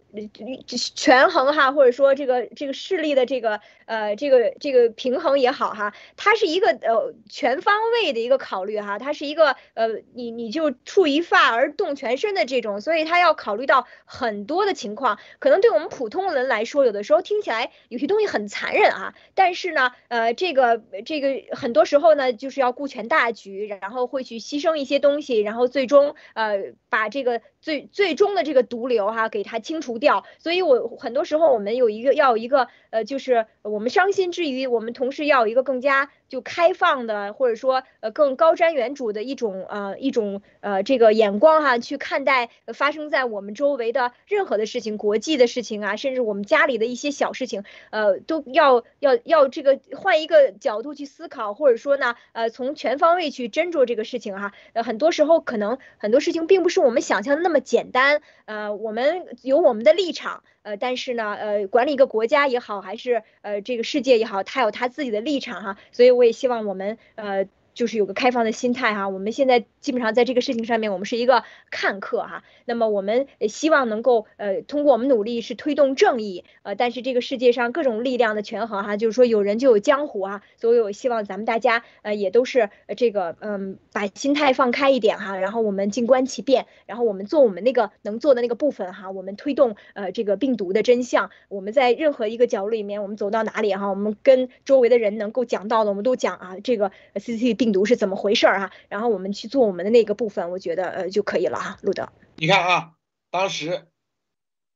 [0.67, 10.03] 权衡哈，或者说这个这个势力的这个呃这个这个平衡也好哈，它是一个呃全方位的一个考虑哈，它是一个呃。
[10.15, 30.23] 你你就触一发而动全身的这种，所以它要考虑到很多的情况，可能对我们普通人来说，有的时候听起来有些东西很残忍啊，但是呢，呃，这个这个很多时候呢，就是要顾全大局，然后会去牺牲一些东西，然后最终呃把这个最最终的这个毒瘤哈给它清除掉。
[30.37, 36.11] 所以我很多时候我们有一个要有一个呃，就是我们伤心之余，我们同时要有一个更加。
[36.29, 54.53] 就开放的，或者说呃更高瞻远瞩的一种呃一种呃这个眼光哈，去看待发生在我们周围的任何的事情，国际的事情啊，甚至我们家里的一些小事情，呃都要要要这个换一个角度去思考，或者说呢呃从全方位去斟酌这个事情哈。
[54.73, 60.43] 呃很多时候可能很多事情并不是我们想象那么么简单，呃我们有我们的立场。
[60.63, 67.47] 呃，但是呢，呃，管理一个国家也好，还是呃这个世界也好，他有他自己的立场哈，所以我也希望我们呃。
[67.73, 72.43] 就是有个开放的心态哈，我们现在基本上在这个事情上面，我们是一个看客哈。
[72.65, 98.73] 那么我们希望能够呃通过我们努力是推动正义呃，但是这个世界上各种力量的权衡哈，就是说有人就有江湖啊，所以我希望咱们大家呃也都是这个嗯把心态放开一点哈，然后我们静观其变，然后我们做我们那个能做的那个部分哈，我们推动呃这个病毒的真相，我们在任何一个角落里面，我们走到哪里哈，我们跟周围的人能够讲到的，我们都讲啊，这个 C C T 病毒是怎么回事儿哈？
[98.89, 101.79] 然后我们去做我们的那个部分，我觉得呃就可以了哈。
[101.81, 102.95] 路德，你看啊，
[103.31, 103.87] 当时，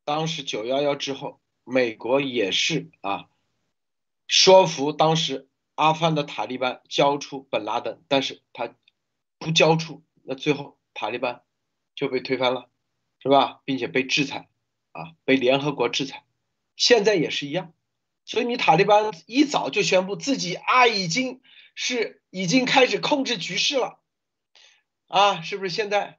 [0.06, 3.28] 当时九幺幺之后，美国也是啊，
[4.26, 8.74] 说服当时阿富汗的塔利班交出本拉登，但是他
[9.38, 11.42] 不交出，那最后塔利班
[11.94, 12.70] 就被推翻了，
[13.20, 13.60] 是吧？
[13.66, 14.48] 并且被制裁
[14.94, 16.24] 啊，被联合国制裁，
[16.78, 17.74] 现在也是一样。
[18.24, 21.42] 所以你塔利班一早就宣布自己啊已经。
[21.80, 24.00] 是已经开始控制局势了，
[25.06, 25.70] 啊，是不是？
[25.70, 26.18] 现在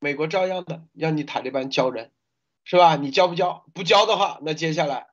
[0.00, 2.10] 美国照样的要你塔利班交人，
[2.64, 2.96] 是吧？
[2.96, 3.64] 你交不交？
[3.72, 5.06] 不交的话，那接下来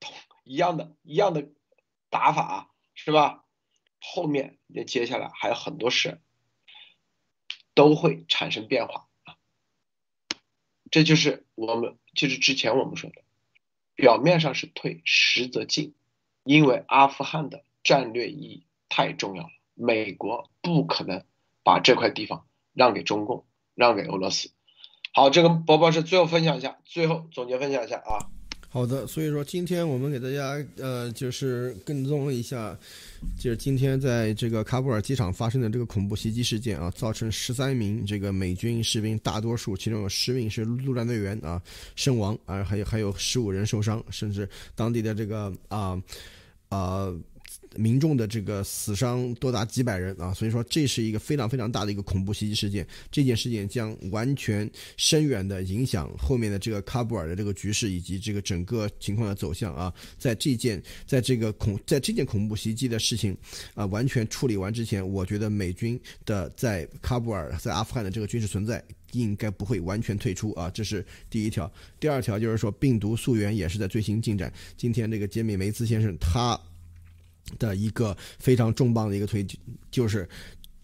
[0.00, 1.50] 同一样的一样的
[2.08, 3.44] 打法，是吧？
[4.00, 6.22] 后面也接下来还有很多事
[7.74, 9.36] 都会产生变化啊。
[10.90, 13.22] 这就是我们就是之前我们说的，
[13.94, 15.94] 表面上是退，实则进，
[16.44, 18.66] 因为阿富汗的战略意义。
[18.90, 21.22] 太重要了，美国不可能
[21.62, 22.44] 把这块地方
[22.74, 24.50] 让给中共，让给俄罗斯。
[25.14, 28.28] 好，这个博博士最后分享一下，最后总结分享一下啊。
[28.68, 32.76] 好的，所以说今天我们给大家呃，就是跟踪一下，
[33.38, 41.60] 就是今天在这个喀布尔机场发生的这个恐怖袭击事件啊，造成十三名这个美军士兵，大多数其中有十名是陆战队员啊
[41.96, 46.00] 身亡啊，还有还有十五人受伤，甚至当地的这个啊
[46.68, 47.12] 啊。
[47.76, 52.86] 民众的这个死伤多达几百人啊，所以说这是一个非常非常大的一个恐怖袭击事件。
[53.10, 59.92] 这件事件将完全深远的影响后面的这个喀布尔的这个局势以及这个整个情况的走向啊。
[60.18, 63.36] 在这件在这个恐在这件恐怖袭击的事情
[63.74, 68.82] 啊完全处理完之前，我觉得美军的在喀布尔在阿富汗的这个军事存在
[69.12, 70.68] 应该不会完全退出啊。
[70.70, 71.72] 这是第一条。
[72.00, 74.52] 第二条就是说病毒溯源也是在最新进展。
[74.76, 76.60] 今天这个杰米梅兹先生他。
[77.58, 79.46] 的一个非常重磅的一个推，
[79.90, 80.28] 就是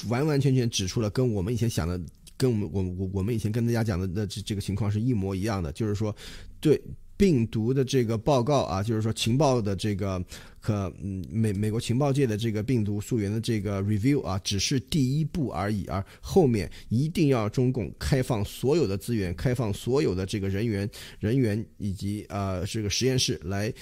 [0.08, 2.00] 完完全全指出了跟我们以前想的，
[2.36, 6.14] 跟我们我我我们以前跟大家讲的的这这个情况是一模一样的，就是说
[6.60, 6.80] 对
[7.16, 10.22] 病毒的这个报告啊，就是说情报的这个
[10.60, 10.92] 可
[11.30, 20.86] 美美国情报界的这个病毒溯源的这个 review 啊，只是第一步而已，而后面一定要中共开放所有的资源，开放所有的这个人员
[21.18, 23.72] 人员以及呃这个实验室来。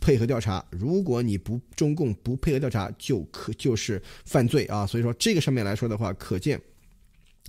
[0.00, 4.86] 配合调查，如果你不中共不配合调查，就可就是犯罪啊！
[4.86, 6.60] 所以说这个上面来说的话，可见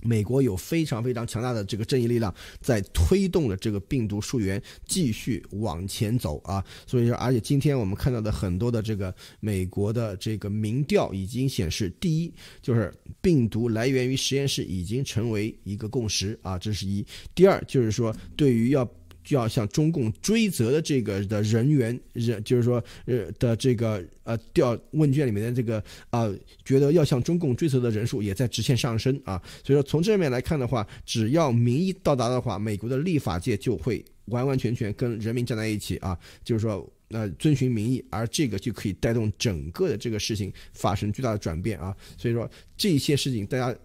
[0.02, 17.04] 美国有非常非常强大的这个正义力量在推动了这个病毒溯源继续往前走啊，所以说，而且今天我们看到的很多的这个美国的这个民调已经显示，第一就是病毒来源于实验室已经成为一个共识啊，这是一；
[17.34, 18.88] 第二就是说，对于要。
[19.22, 26.30] 就要向中共追责的这个的人员人，就是说呃的这个呃调问卷里面的这个啊，
[26.64, 29.40] 觉得要向中共追责的人数也在直线上升啊。
[29.64, 41.96] 所以说从这面来看的话，只要民意到达的话，美国的立法界就会完完全全跟人民站在一起啊，就是说呃遵循民意，而这个就可以带动整个的这个事情发生巨大的转变啊。
[42.18, 43.76] 所以说这些事情大家。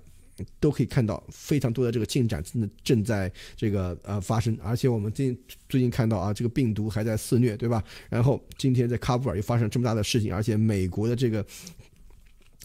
[0.60, 7.84] 都可以看到非常多的这个进展正正在这个呃发生，而且我们最近最近看到啊，这个病毒还在肆虐，对吧？
[8.10, 11.46] 然后今天在喀布尔又发生这么大的事情，而且美国的这个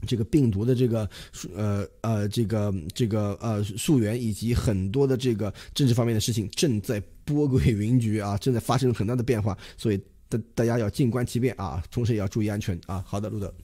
[0.07, 1.09] 这个病毒的这个
[1.55, 13.03] 呃呃这个这个呃溯源以及很多的这个政治方面的事情正在波诡云谲啊， 正在发生很大的变化，所以大大家要静观其变啊，同时也要注意安全啊。
[13.07, 13.55] 好的，路德，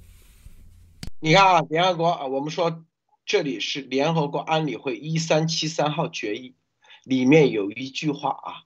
[1.21, 2.85] 你看啊，联合国啊，我们说。
[3.29, 6.57] 这里是联合国安理会一三七三号决议，
[7.05, 8.65] 里面有一句话啊，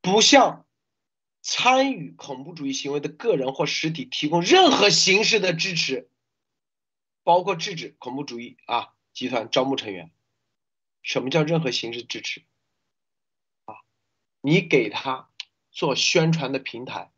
[0.00, 0.66] 不向
[1.40, 6.10] 参与恐怖主义行为的个人或实体提供任何形式的支持，
[7.22, 10.10] 包括制止恐怖主义啊集团招募成员。
[11.02, 12.44] 什么叫任何形式支持？
[13.66, 13.76] 啊，
[14.40, 15.30] 你给他
[15.70, 17.12] 做宣传的平台，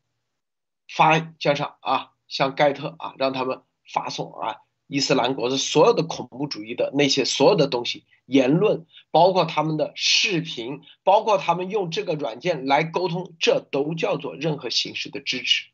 [0.87, 4.61] 发加上啊，像盖特啊，让他们发送啊。
[4.91, 15.69] 伊斯兰国的所有的恐怖主义的那些所有的东西言论，包括他们的视频，包括他们用这个软件来沟通，这都叫做任何形式的支持。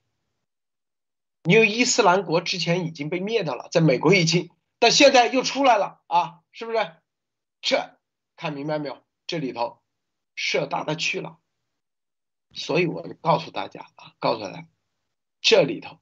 [1.45, 6.77] 因为伊斯兰国之前已经被灭掉了，在美国已经，但现在又出来了啊，是不是？
[7.60, 7.98] 这
[8.35, 8.99] 看明白没有？
[9.26, 9.80] 这里头
[10.35, 11.39] 涉大的去了，
[12.53, 14.68] 所以我告诉大家啊，告诉大家，
[15.41, 15.98] 这里头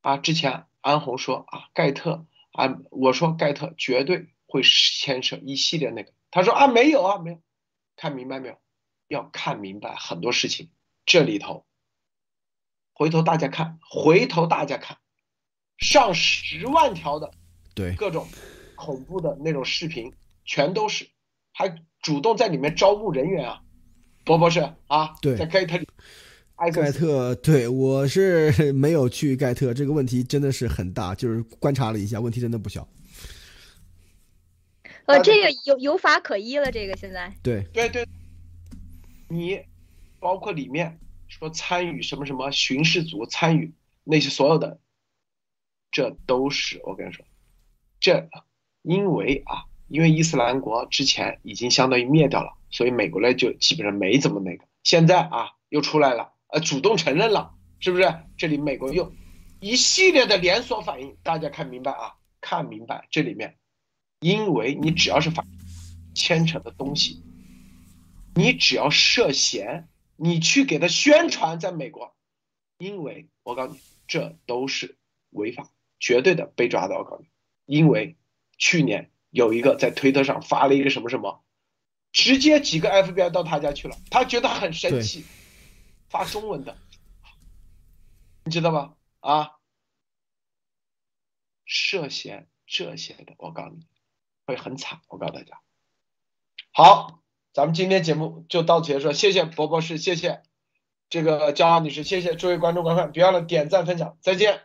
[0.00, 0.66] 啊，之前。
[0.84, 6.12] 安红说啊，盖特啊，我说盖特绝对会牵扯一系列那个。
[6.30, 7.40] 他说啊，没有啊，没有，
[7.96, 8.58] 看明白没有？
[9.08, 10.70] 要看明白很多事情，
[11.06, 11.64] 这里头，
[12.92, 14.98] 回头大家看，回头大家看，
[15.78, 17.32] 上十万条的
[17.74, 18.28] 对各种
[18.76, 20.12] 恐怖的那种视频，
[20.44, 21.08] 全都是，
[21.52, 23.62] 还主动在里面招募人员啊，
[24.22, 25.83] 博博士啊，对，在盖特里。
[26.56, 32.88] 盖特，对我是 没有去盖特，这个问题真的是很大，就是观察了一下，问题真的不小。
[35.06, 37.34] 呃，这个有有法可依了，这个现在。
[37.42, 38.06] 对对对，
[39.28, 39.60] 你
[40.20, 40.98] 包括里面
[41.28, 43.74] 说参与什么什么巡视组参与
[44.04, 44.78] 那些所有的，
[45.90, 47.24] 这都是我跟你说，
[48.00, 48.30] 这
[48.82, 56.32] 因为啊，因为伊斯兰国之前已经相当于灭掉了，所以美国呢就基本上没怎么那个，现在啊又出来了。
[56.54, 58.14] 呃，主动承认了，是不是？
[58.36, 59.12] 这里美国又
[59.58, 62.14] 一系列的连锁反应，大家看明白啊？
[62.40, 63.58] 看明白这里面，
[64.20, 65.44] 因为你只要是反
[66.14, 67.24] 牵扯的东西，
[68.36, 72.14] 你只要涉嫌，你去给他宣传，在美国，
[72.78, 74.96] 因为我告诉你，这都是
[75.30, 75.68] 违法，
[75.98, 76.94] 绝对的被抓的。
[76.94, 77.28] 我告诉你，
[77.66, 78.14] 因为
[78.58, 81.42] 去年有一个在推特上发了一个什么什么，
[82.12, 85.24] 直接几个 FBI 到他家去了，他觉得很生气。
[86.14, 86.76] 发中文的，
[88.44, 88.94] 你知道吧？
[89.18, 89.56] 啊，
[91.64, 93.84] 涉嫌这些的，我告诉你，
[94.46, 95.00] 会很惨。
[95.08, 95.60] 我告诉大家，
[96.72, 97.18] 好，
[97.52, 99.10] 咱们今天节目就到此结束。
[99.10, 100.44] 谢谢博博士，谢谢
[101.08, 104.62] 这个焦浩女士，谢谢诸位观众观看，别忘了点赞分享，再见。